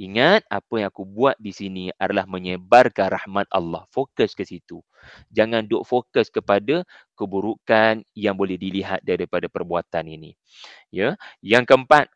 Ingat 0.00 0.46
apa 0.48 0.74
yang 0.80 0.88
aku 0.88 1.04
buat 1.04 1.36
di 1.36 1.52
sini 1.52 1.84
adalah 2.00 2.24
menyebarkan 2.24 3.14
rahmat 3.14 3.46
Allah. 3.52 3.84
Fokus 3.92 4.32
ke 4.32 4.48
situ. 4.48 4.80
Jangan 5.28 5.66
duk 5.66 5.84
fokus 5.84 6.32
kepada 6.32 6.88
keburukan 7.14 8.00
yang 8.16 8.32
boleh 8.32 8.56
dilihat 8.56 9.04
daripada 9.04 9.50
perbuatan 9.50 10.08
ini. 10.08 10.32
Ya, 10.88 11.20
yang 11.44 11.68
keempat 11.68 12.08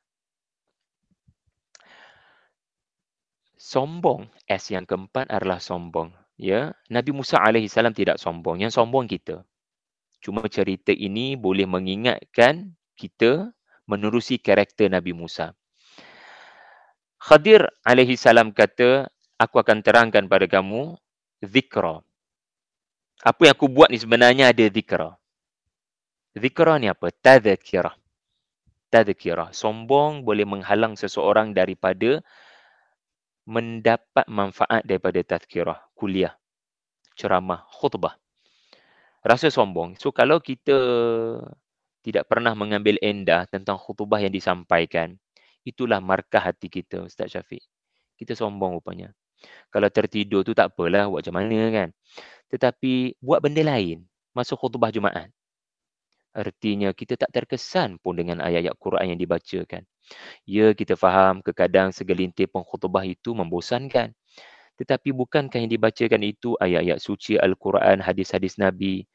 sombong. 3.64 4.28
S 4.44 4.68
yang 4.76 4.84
keempat 4.84 5.32
adalah 5.32 5.56
sombong. 5.56 6.12
Ya, 6.36 6.76
Nabi 6.92 7.16
Musa 7.16 7.40
alaihi 7.40 7.72
salam 7.72 7.96
tidak 7.96 8.20
sombong. 8.20 8.60
Yang 8.60 8.76
sombong 8.76 9.08
kita. 9.08 9.40
Cuma 10.20 10.44
cerita 10.52 10.92
ini 10.92 11.36
boleh 11.40 11.64
mengingatkan 11.64 12.76
kita 13.00 13.56
menerusi 13.88 14.36
karakter 14.36 14.92
Nabi 14.92 15.16
Musa. 15.16 15.56
Khadir 17.24 17.64
alaihi 17.88 18.20
salam 18.20 18.52
kata, 18.52 19.08
aku 19.40 19.56
akan 19.56 19.80
terangkan 19.80 20.28
pada 20.28 20.44
kamu 20.44 21.00
zikra. 21.40 22.04
Apa 23.24 23.48
yang 23.48 23.54
aku 23.56 23.72
buat 23.72 23.88
ni 23.88 23.96
sebenarnya 23.96 24.52
ada 24.52 24.64
zikra. 24.68 25.16
Zikra 26.36 26.76
ni 26.76 26.92
apa? 26.92 27.08
Tadhkirah. 27.08 27.96
Tadhkirah. 28.92 29.56
Sombong 29.56 30.20
boleh 30.26 30.44
menghalang 30.44 30.98
seseorang 30.98 31.56
daripada 31.56 32.20
mendapat 33.44 34.24
manfaat 34.28 34.84
daripada 34.84 35.20
tadhkirah. 35.20 35.80
Kuliah. 35.96 36.36
Ceramah. 37.16 37.64
Khutbah. 37.70 38.16
Rasa 39.24 39.48
sombong. 39.48 39.96
So 39.96 40.12
kalau 40.12 40.40
kita 40.40 40.76
tidak 42.04 42.28
pernah 42.28 42.52
mengambil 42.52 43.00
endah 43.00 43.48
tentang 43.48 43.80
khutbah 43.80 44.20
yang 44.20 44.32
disampaikan, 44.32 45.16
Itulah 45.64 45.98
markah 46.04 46.44
hati 46.44 46.68
kita, 46.68 47.00
Ustaz 47.08 47.32
Syafiq. 47.32 47.64
Kita 48.20 48.36
sombong 48.36 48.76
rupanya. 48.76 49.16
Kalau 49.72 49.88
tertidur 49.88 50.44
tu 50.44 50.52
tak 50.52 50.76
apalah, 50.76 51.08
buat 51.08 51.24
macam 51.24 51.34
mana 51.40 51.72
kan. 51.72 51.88
Tetapi 52.52 53.16
buat 53.24 53.40
benda 53.40 53.64
lain, 53.64 54.04
masuk 54.36 54.60
khutbah 54.60 54.92
Jumaat. 54.92 55.32
Artinya 56.34 56.90
kita 56.90 57.14
tak 57.14 57.30
terkesan 57.30 58.02
pun 58.02 58.18
dengan 58.18 58.42
ayat-ayat 58.42 58.74
Quran 58.82 59.14
yang 59.14 59.20
dibacakan. 59.22 59.86
Ya, 60.44 60.74
kita 60.74 60.98
faham 60.98 61.40
kekadang 61.40 61.94
segelintir 61.94 62.50
pengkhutbah 62.50 63.06
itu 63.06 63.32
membosankan. 63.32 64.10
Tetapi 64.74 65.14
bukankah 65.14 65.62
yang 65.62 65.70
dibacakan 65.70 66.20
itu 66.26 66.58
ayat-ayat 66.58 66.98
suci 66.98 67.38
Al-Quran, 67.38 68.02
hadis-hadis 68.02 68.58
Nabi. 68.58 69.06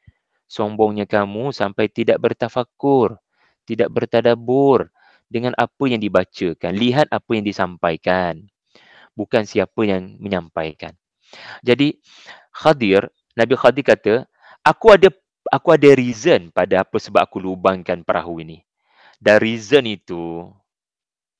Sombongnya 0.48 1.04
kamu 1.04 1.52
sampai 1.52 1.92
tidak 1.92 2.18
bertafakur, 2.24 3.20
tidak 3.68 3.92
bertadabur, 3.92 4.88
dengan 5.30 5.54
apa 5.54 5.86
yang 5.86 6.02
dibacakan. 6.02 6.74
Lihat 6.74 7.06
apa 7.14 7.30
yang 7.30 7.46
disampaikan. 7.46 8.42
Bukan 9.14 9.46
siapa 9.46 9.86
yang 9.86 10.18
menyampaikan. 10.18 10.96
Jadi 11.62 11.94
Khadir, 12.50 13.06
Nabi 13.38 13.54
Khadir 13.54 13.86
kata, 13.86 14.14
aku 14.66 14.90
ada 14.90 15.08
aku 15.48 15.72
ada 15.72 15.88
reason 15.96 16.52
pada 16.52 16.84
apa 16.84 17.00
sebab 17.00 17.24
aku 17.24 17.40
lubangkan 17.40 18.04
perahu 18.04 18.44
ini. 18.44 18.60
Dan 19.20 19.40
reason 19.40 19.84
itu 19.88 20.48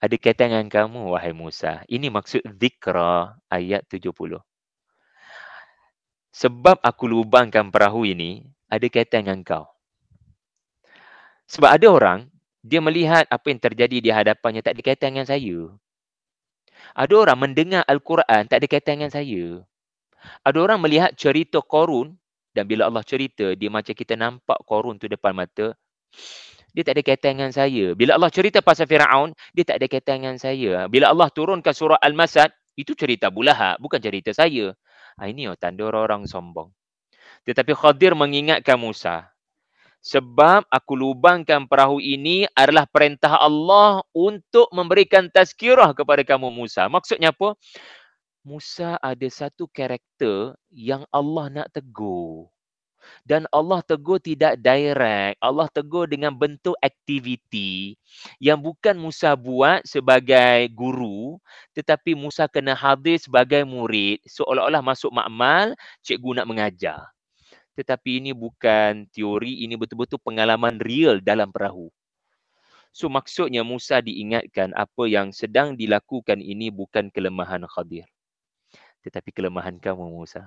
ada 0.01 0.17
kaitan 0.17 0.53
dengan 0.53 0.69
kamu, 0.69 1.13
wahai 1.13 1.37
Musa. 1.37 1.85
Ini 1.85 2.09
maksud 2.09 2.41
zikra 2.57 3.37
ayat 3.53 3.85
70. 3.89 4.41
Sebab 6.31 6.81
aku 6.81 7.05
lubangkan 7.05 7.69
perahu 7.69 8.09
ini, 8.09 8.49
ada 8.71 8.87
kaitan 8.89 9.27
dengan 9.29 9.41
kau. 9.45 9.67
Sebab 11.51 11.69
ada 11.69 11.87
orang, 11.91 12.21
dia 12.61 12.79
melihat 12.85 13.25
apa 13.27 13.49
yang 13.49 13.61
terjadi 13.61 13.97
di 13.99 14.11
hadapannya 14.13 14.61
tak 14.61 14.77
ada 14.77 14.83
kaitan 14.85 15.17
dengan 15.17 15.27
saya. 15.27 15.59
Ada 16.93 17.15
orang 17.17 17.39
mendengar 17.49 17.83
Al-Quran 17.89 18.49
tak 18.49 18.61
ada 18.61 18.67
kaitan 18.69 19.01
dengan 19.01 19.13
saya. 19.13 19.65
Ada 20.45 20.59
orang 20.61 20.79
melihat 20.85 21.17
cerita 21.17 21.65
Korun 21.65 22.20
dan 22.61 22.69
bila 22.69 22.93
Allah 22.93 23.01
cerita, 23.01 23.57
dia 23.57 23.73
macam 23.73 23.97
kita 23.97 24.21
nampak 24.21 24.61
Korun 24.69 25.01
tu 25.01 25.09
depan 25.09 25.33
mata. 25.33 25.73
Dia 26.77 26.85
tak 26.85 27.01
ada 27.01 27.03
kaitan 27.09 27.41
dengan 27.41 27.57
saya. 27.57 27.97
Bila 27.97 28.21
Allah 28.21 28.29
cerita 28.29 28.61
pasal 28.61 28.85
Fir'aun, 28.85 29.33
dia 29.57 29.65
tak 29.65 29.81
ada 29.81 29.89
kaitan 29.89 30.21
dengan 30.21 30.37
saya. 30.37 30.85
Bila 30.93 31.09
Allah 31.09 31.33
turunkan 31.33 31.73
surah 31.73 31.97
Al-Masad, 32.05 32.53
itu 32.77 32.93
cerita 32.93 33.33
Bulaha, 33.33 33.81
bukan 33.81 33.97
cerita 33.97 34.29
saya. 34.37 34.77
Ha, 35.17 35.25
ini 35.25 35.49
oh, 35.49 35.57
tanda 35.57 35.89
orang-orang 35.89 36.29
sombong. 36.29 36.69
Tetapi 37.49 37.73
Khadir 37.73 38.13
mengingatkan 38.13 38.77
Musa, 38.77 39.33
sebab 40.05 40.69
aku 40.69 40.93
lubangkan 41.01 41.65
perahu 41.65 41.97
ini 41.97 42.45
adalah 42.53 42.85
perintah 42.85 43.41
Allah 43.41 44.05
untuk 44.13 44.69
memberikan 44.77 45.33
tazkirah 45.33 45.97
kepada 45.97 46.21
kamu 46.29 46.53
Musa. 46.53 46.93
Maksudnya 46.93 47.33
apa? 47.33 47.57
Musa 48.41 48.97
ada 49.05 49.29
satu 49.29 49.69
karakter 49.69 50.57
yang 50.73 51.05
Allah 51.13 51.47
nak 51.53 51.69
tegur. 51.73 52.49
Dan 53.25 53.49
Allah 53.49 53.81
tegur 53.81 54.21
tidak 54.21 54.61
direct. 54.61 55.41
Allah 55.41 55.69
tegur 55.73 56.05
dengan 56.05 56.37
bentuk 56.37 56.77
aktiviti 56.85 57.97
yang 58.37 58.61
bukan 58.61 58.97
Musa 58.97 59.33
buat 59.33 59.81
sebagai 59.89 60.69
guru 60.77 61.41
tetapi 61.73 62.13
Musa 62.13 62.45
kena 62.45 62.77
hadir 62.77 63.17
sebagai 63.17 63.65
murid. 63.65 64.21
Seolah-olah 64.29 64.85
masuk 64.85 65.13
makmal, 65.13 65.73
cikgu 66.05 66.41
nak 66.41 66.49
mengajar 66.49 67.01
tetapi 67.81 68.21
ini 68.21 68.37
bukan 68.37 69.09
teori, 69.09 69.65
ini 69.65 69.73
betul-betul 69.73 70.21
pengalaman 70.21 70.77
real 70.83 71.17
dalam 71.25 71.49
perahu. 71.49 71.89
So 72.93 73.09
maksudnya 73.09 73.65
Musa 73.65 74.05
diingatkan 74.05 74.77
apa 74.77 75.09
yang 75.09 75.33
sedang 75.33 75.79
dilakukan 75.81 76.45
ini 76.45 76.69
bukan 76.69 77.09
kelemahan 77.09 77.65
Khadir. 77.65 78.05
Tetapi 79.01 79.31
kelemahan 79.33 79.81
kamu 79.81 80.09
Musa. 80.09 80.45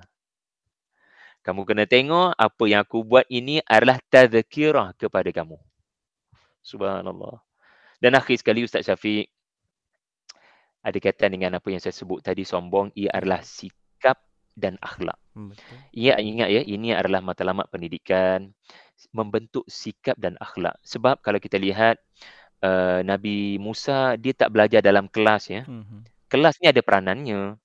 Kamu 1.44 1.68
kena 1.68 1.84
tengok 1.84 2.32
apa 2.32 2.62
yang 2.64 2.80
aku 2.80 3.04
buat 3.04 3.28
ini 3.28 3.60
adalah 3.68 4.00
tazkirah 4.08 4.96
kepada 4.96 5.28
kamu. 5.28 5.60
Subhanallah. 6.64 7.44
Dan 8.00 8.16
akhir 8.16 8.40
sekali 8.40 8.64
Ustaz 8.64 8.88
Syafiq 8.88 9.28
ada 10.84 10.96
kaitan 11.00 11.32
dengan 11.32 11.56
apa 11.56 11.68
yang 11.72 11.80
saya 11.80 11.96
sebut 11.96 12.20
tadi 12.20 12.44
sombong 12.44 12.92
ia 12.96 13.12
adalah 13.12 13.40
sikap 13.40 14.20
dan 14.56 14.76
akhlak. 14.80 15.16
Hmm, 15.32 15.52
betul. 15.52 15.76
Ya, 15.92 16.20
ingat 16.20 16.48
ya, 16.52 16.62
ini 16.64 16.92
adalah 16.92 17.20
matlamat 17.20 17.68
pendidikan 17.68 18.52
membentuk 19.10 19.66
sikap 19.66 20.14
dan 20.16 20.38
akhlak. 20.38 20.78
Sebab 20.84 21.20
kalau 21.20 21.40
kita 21.40 21.58
lihat 21.58 21.98
uh, 22.62 23.02
Nabi 23.02 23.58
Musa 23.58 24.14
dia 24.16 24.32
tak 24.32 24.54
belajar 24.54 24.80
dalam 24.80 25.10
kelas 25.10 25.50
ya. 25.50 25.62
Hmm. 25.66 26.06
Kelas 26.28 26.56
ni 26.58 26.66
ada 26.72 26.80
peranannya. 26.80 27.60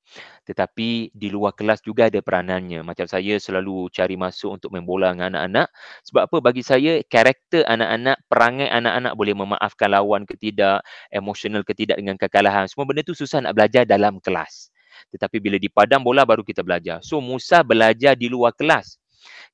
Tetapi 0.46 1.14
di 1.14 1.28
luar 1.30 1.54
kelas 1.54 1.80
juga 1.86 2.10
ada 2.10 2.20
peranannya. 2.20 2.82
Macam 2.82 3.06
saya 3.06 3.38
selalu 3.38 3.88
cari 3.94 4.18
masuk 4.20 4.60
untuk 4.60 4.70
main 4.74 4.84
bola 4.84 5.14
dengan 5.14 5.38
anak-anak. 5.38 5.68
Sebab 6.10 6.22
apa? 6.28 6.38
Bagi 6.42 6.64
saya, 6.66 7.00
karakter 7.06 7.64
anak-anak, 7.70 8.18
perangai 8.28 8.70
anak-anak 8.70 9.14
boleh 9.16 9.34
memaafkan 9.38 9.90
lawan 9.94 10.26
ke 10.26 10.36
tidak, 10.36 10.84
emosional 11.14 11.62
ke 11.64 11.74
tidak 11.78 12.02
dengan 12.02 12.18
kekalahan. 12.18 12.66
Semua 12.68 12.90
benda 12.90 13.06
tu 13.06 13.16
susah 13.16 13.46
nak 13.46 13.56
belajar 13.56 13.86
dalam 13.86 14.18
kelas. 14.20 14.74
Tetapi 15.14 15.38
bila 15.40 15.56
di 15.56 15.72
padang 15.72 16.04
bola 16.04 16.28
baru 16.28 16.44
kita 16.44 16.66
belajar. 16.66 17.00
So 17.06 17.24
Musa 17.24 17.64
belajar 17.64 18.20
di 18.20 18.28
luar 18.28 18.52
kelas. 18.54 19.00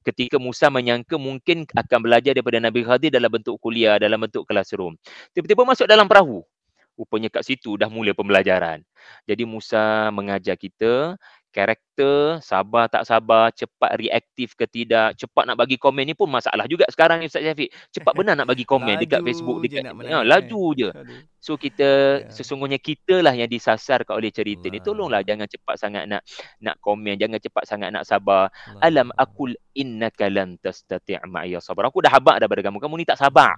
Ketika 0.05 0.37
Musa 0.37 0.69
menyangka 0.69 1.17
mungkin 1.17 1.65
akan 1.65 1.99
belajar 2.05 2.37
daripada 2.37 2.61
Nabi 2.61 2.85
Khadir 2.85 3.09
dalam 3.09 3.29
bentuk 3.29 3.57
kuliah, 3.57 3.97
dalam 3.97 4.21
bentuk 4.21 4.45
classroom. 4.45 4.93
Tiba-tiba 5.33 5.65
masuk 5.65 5.89
dalam 5.89 6.05
perahu. 6.05 6.45
Rupanya 6.95 7.27
kat 7.27 7.43
situ 7.43 7.75
dah 7.75 7.91
mula 7.91 8.15
pembelajaran. 8.15 8.83
Jadi 9.27 9.43
Musa 9.43 10.09
mengajar 10.15 10.55
kita 10.55 11.19
karakter, 11.55 12.43
sabar 12.43 12.91
tak 12.91 13.07
sabar, 13.07 13.47
cepat 13.55 13.95
reaktif 13.95 14.59
ke 14.59 14.67
tidak, 14.67 15.15
cepat 15.15 15.47
nak 15.47 15.55
bagi 15.55 15.79
komen 15.79 16.03
ni 16.03 16.11
pun 16.11 16.27
masalah 16.27 16.67
juga 16.67 16.83
sekarang 16.91 17.23
ni 17.23 17.31
Ustaz 17.31 17.47
Syafiq. 17.47 17.71
Cepat 17.95 18.11
benar 18.19 18.35
nak 18.35 18.51
bagi 18.51 18.67
komen 18.67 18.99
dekat 18.99 19.23
Facebook 19.23 19.63
dekat 19.63 19.87
ya, 20.03 20.19
laju 20.27 20.63
je. 20.75 20.91
So 21.39 21.55
kita 21.55 21.87
yeah. 22.27 22.33
sesungguhnya 22.33 22.75
kita 22.75 23.23
lah 23.23 23.31
yang 23.31 23.47
disasarkan 23.47 24.19
oleh 24.19 24.35
cerita 24.35 24.67
wow. 24.67 24.73
ni. 24.75 24.79
Tolonglah 24.83 25.21
jangan 25.23 25.47
cepat 25.47 25.75
sangat 25.79 26.03
nak 26.11 26.27
nak 26.59 26.75
komen, 26.83 27.15
jangan 27.15 27.39
cepat 27.39 27.63
sangat 27.63 27.89
nak 27.95 28.03
sabar. 28.03 28.51
Wow. 28.51 28.83
Alam 28.83 29.07
akul 29.15 29.55
innaka 29.71 30.27
lan 30.27 30.59
tastati' 30.59 31.23
ma'iya 31.23 31.63
sabar. 31.63 31.87
Aku 31.87 32.03
dah 32.03 32.11
habaq 32.11 32.43
daripada 32.43 32.67
kamu. 32.67 32.83
Kamu 32.83 32.99
ni 32.99 33.07
tak 33.07 33.15
sabar. 33.15 33.55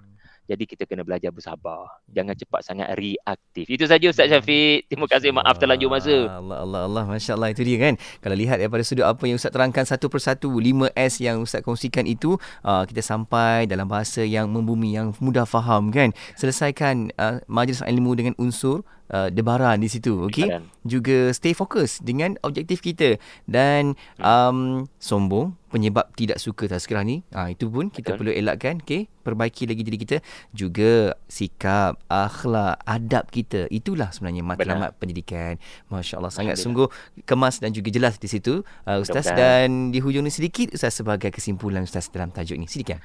Hmm. 0.48 0.56
Jadi 0.56 0.64
kita 0.64 0.84
kena 0.88 1.04
belajar 1.04 1.28
bersabar. 1.36 2.00
Jangan 2.08 2.32
cepat 2.40 2.62
sangat 2.64 2.88
reaktif. 2.96 3.68
Itu 3.68 3.84
saja 3.84 4.08
Ustaz 4.08 4.32
Syafiq. 4.32 4.88
Terima 4.88 5.06
kasih 5.12 5.36
maaf 5.36 5.60
terlanjur 5.60 5.92
masa. 5.92 6.40
Allah 6.40 6.64
Allah 6.64 6.82
Allah 6.88 7.04
masya-Allah 7.04 7.52
itu 7.52 7.68
dia 7.68 7.78
kan. 7.84 8.00
Kalau 8.24 8.36
lihat 8.40 8.64
daripada 8.64 8.84
sudut 8.88 9.04
apa 9.04 9.28
yang 9.28 9.36
Ustaz 9.36 9.52
terangkan 9.52 9.84
satu 9.84 10.08
persatu 10.08 10.48
5S 10.48 11.20
yang 11.20 11.44
Ustaz 11.44 11.60
kongsikan 11.68 12.08
itu 12.08 12.40
uh, 12.64 12.88
kita 12.88 13.04
sampai 13.04 13.68
dalam 13.68 13.92
bahasa 13.92 14.24
yang 14.24 14.48
membumi 14.48 14.96
yang 14.96 15.12
mudah 15.20 15.44
faham 15.44 15.92
kan. 15.92 16.16
Selesaikan 16.40 17.12
uh, 17.20 17.44
majlis 17.52 17.84
ilmu 17.84 18.16
dengan 18.16 18.34
unsur 18.40 18.88
uh, 19.12 19.30
debaran 19.32 19.80
di 19.80 19.90
situ 19.92 20.28
okey 20.28 20.50
juga 20.88 21.36
stay 21.36 21.52
fokus 21.52 22.00
dengan 22.00 22.40
objektif 22.44 22.80
kita. 22.80 23.20
Dan 23.44 23.96
hmm. 24.20 24.24
um, 24.24 24.60
sombong 24.98 25.56
penyebab 25.68 26.08
tidak 26.16 26.40
suka 26.40 26.72
tazkirah 26.72 27.04
ni 27.04 27.28
ha, 27.36 27.52
itu 27.52 27.68
pun 27.68 27.92
kita 27.92 28.16
Betul. 28.16 28.20
perlu 28.24 28.32
elakkan 28.32 28.80
okey 28.80 29.12
perbaiki 29.28 29.68
lagi 29.68 29.84
diri 29.84 29.98
kita. 30.00 30.18
Juga 30.56 31.16
sikap 31.28 32.00
akhlak 32.08 32.80
adab 32.88 33.28
kita. 33.28 33.68
Itulah 33.68 34.16
sebenarnya 34.16 34.44
matlamat 34.48 34.96
pendidikan. 34.96 35.60
masya-Allah 35.92 36.32
sangat 36.32 36.56
sungguh 36.56 36.88
kemas 37.28 37.60
dan 37.60 37.76
juga 37.76 37.92
jelas 37.92 38.16
di 38.16 38.32
situ 38.32 38.64
uh, 38.88 39.04
ustaz. 39.04 39.28
Dan 39.36 39.92
di 39.92 40.00
hujung 40.00 40.24
ni 40.24 40.32
sedikit 40.32 40.72
ustaz 40.72 41.04
sebagai 41.04 41.36
kesimpulan 41.36 41.84
ustaz 41.84 42.08
dalam 42.08 42.32
tajuk 42.32 42.56
ni. 42.56 42.72
Sedikit 42.72 43.04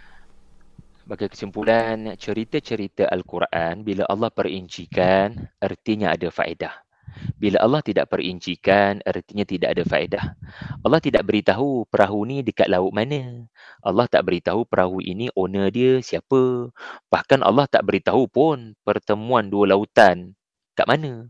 Sebagai 1.03 1.35
kesimpulan, 1.35 2.15
cerita-cerita 2.15 3.11
Al-Quran 3.11 3.83
bila 3.83 4.07
Allah 4.07 4.31
perincikan, 4.31 5.35
artinya 5.59 6.15
ada 6.15 6.31
faedah. 6.31 6.79
Bila 7.37 7.59
Allah 7.59 7.83
tidak 7.83 8.07
perincikan, 8.07 9.03
artinya 9.03 9.43
tidak 9.43 9.75
ada 9.75 9.83
faedah. 9.83 10.25
Allah 10.87 11.03
tidak 11.03 11.27
beritahu 11.27 11.91
perahu 11.91 12.23
ni 12.23 12.47
dekat 12.47 12.71
laut 12.71 12.95
mana. 12.95 13.51
Allah 13.83 14.07
tak 14.07 14.31
beritahu 14.31 14.63
perahu 14.63 15.03
ini 15.03 15.27
owner 15.35 15.75
dia 15.75 15.99
siapa. 15.99 16.71
Bahkan 17.11 17.43
Allah 17.43 17.67
tak 17.67 17.83
beritahu 17.83 18.31
pun 18.31 18.79
pertemuan 18.87 19.51
dua 19.51 19.75
lautan 19.75 20.39
kat 20.79 20.87
mana. 20.87 21.27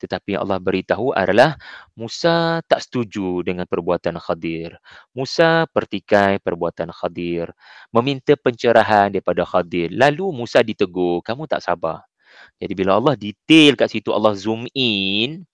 Tetapi 0.00 0.34
yang 0.34 0.48
Allah 0.48 0.56
beritahu 0.56 1.12
adalah 1.12 1.60
Musa 1.92 2.64
tak 2.64 2.80
setuju 2.80 3.44
dengan 3.44 3.68
perbuatan 3.68 4.16
Khadir. 4.16 4.80
Musa 5.12 5.68
pertikai 5.68 6.40
perbuatan 6.40 6.88
Khadir. 6.88 7.52
Meminta 7.92 8.32
pencerahan 8.40 9.12
daripada 9.12 9.44
Khadir. 9.44 9.92
Lalu 9.92 10.32
Musa 10.32 10.64
ditegur, 10.64 11.20
kamu 11.20 11.44
tak 11.44 11.60
sabar. 11.60 12.08
Jadi 12.56 12.72
bila 12.72 12.96
Allah 12.96 13.14
detail 13.14 13.76
kat 13.76 13.92
situ, 13.92 14.10
Allah 14.10 14.32
zoom 14.36 14.64
in, 14.72 15.44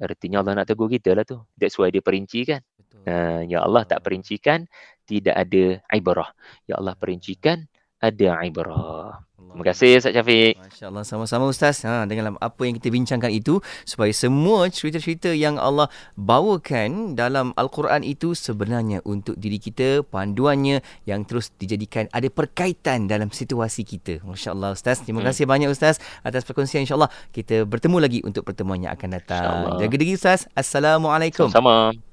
artinya 0.00 0.42
Allah 0.42 0.62
nak 0.62 0.66
tegur 0.70 0.90
kita 0.90 1.14
lah 1.14 1.24
tu. 1.26 1.38
That's 1.60 1.76
why 1.78 1.92
dia 1.92 2.02
perincikan. 2.02 2.64
Uh, 3.00 3.48
ya 3.48 3.64
Allah 3.64 3.88
tak 3.88 4.04
perincikan, 4.04 4.68
tidak 5.08 5.32
ada 5.32 5.80
ibarah. 5.94 6.30
Ya 6.68 6.76
Allah 6.76 6.92
perincikan, 6.98 7.69
ada 8.00 8.40
ibarah. 8.42 9.30
Terima 9.50 9.66
kasih 9.66 9.98
Ustaz 9.98 10.14
Syafiq. 10.14 10.54
Masya-Allah 10.62 11.02
sama-sama 11.02 11.44
Ustaz. 11.50 11.82
Ha 11.82 12.06
dengan 12.06 12.38
apa 12.38 12.62
yang 12.62 12.78
kita 12.78 12.86
bincangkan 12.94 13.34
itu 13.34 13.58
supaya 13.82 14.14
semua 14.14 14.70
cerita-cerita 14.70 15.34
yang 15.34 15.58
Allah 15.58 15.90
bawakan 16.14 17.18
dalam 17.18 17.50
Al-Quran 17.58 18.06
itu 18.06 18.38
sebenarnya 18.38 19.02
untuk 19.02 19.34
diri 19.34 19.58
kita 19.58 20.06
panduannya 20.06 20.86
yang 21.02 21.26
terus 21.26 21.50
dijadikan 21.58 22.06
ada 22.14 22.30
perkaitan 22.30 23.10
dalam 23.10 23.34
situasi 23.34 23.82
kita. 23.82 24.22
Masya-Allah 24.22 24.78
Ustaz. 24.78 25.02
Terima 25.02 25.26
hmm. 25.26 25.28
kasih 25.34 25.44
banyak 25.50 25.68
Ustaz 25.74 25.98
atas 26.22 26.46
perkongsian 26.46 26.86
insya-Allah. 26.86 27.10
Kita 27.34 27.66
bertemu 27.66 27.96
lagi 27.98 28.18
untuk 28.22 28.46
pertemuan 28.46 28.78
yang 28.78 28.94
akan 28.94 29.18
datang. 29.18 29.82
Jaga 29.82 29.94
diri 29.98 30.14
Ustaz. 30.14 30.46
Assalamualaikum. 30.54 31.50
Sama-sama. 31.50 32.09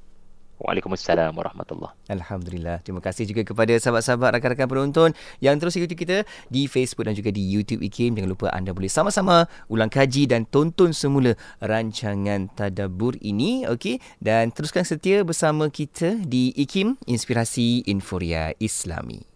Waalaikumsalam 0.58 1.38
warahmatullahi 1.38 1.94
Alhamdulillah. 2.10 2.82
Terima 2.82 2.98
kasih 2.98 3.30
juga 3.30 3.46
kepada 3.46 3.78
sahabat-sahabat 3.78 4.42
rakan-rakan 4.42 4.68
penonton 4.68 5.10
yang 5.38 5.54
terus 5.62 5.78
ikuti 5.78 5.94
kita 5.94 6.26
di 6.50 6.66
Facebook 6.66 7.06
dan 7.06 7.14
juga 7.14 7.30
di 7.30 7.46
YouTube 7.46 7.86
IKIM. 7.86 8.18
Jangan 8.18 8.32
lupa 8.32 8.48
anda 8.50 8.74
boleh 8.74 8.90
sama-sama 8.90 9.46
ulang 9.70 9.92
kaji 9.92 10.26
dan 10.26 10.50
tonton 10.50 10.98
semula 10.98 11.38
rancangan 11.62 12.50
Tadabur 12.58 13.14
ini. 13.22 13.70
Okey, 13.70 14.02
dan 14.18 14.50
teruskan 14.50 14.82
setia 14.82 15.22
bersama 15.22 15.70
kita 15.70 16.18
di 16.26 16.56
IKIM 16.58 16.98
Inspirasi 17.06 17.86
Inforia 17.86 18.56
Islami. 18.58 19.28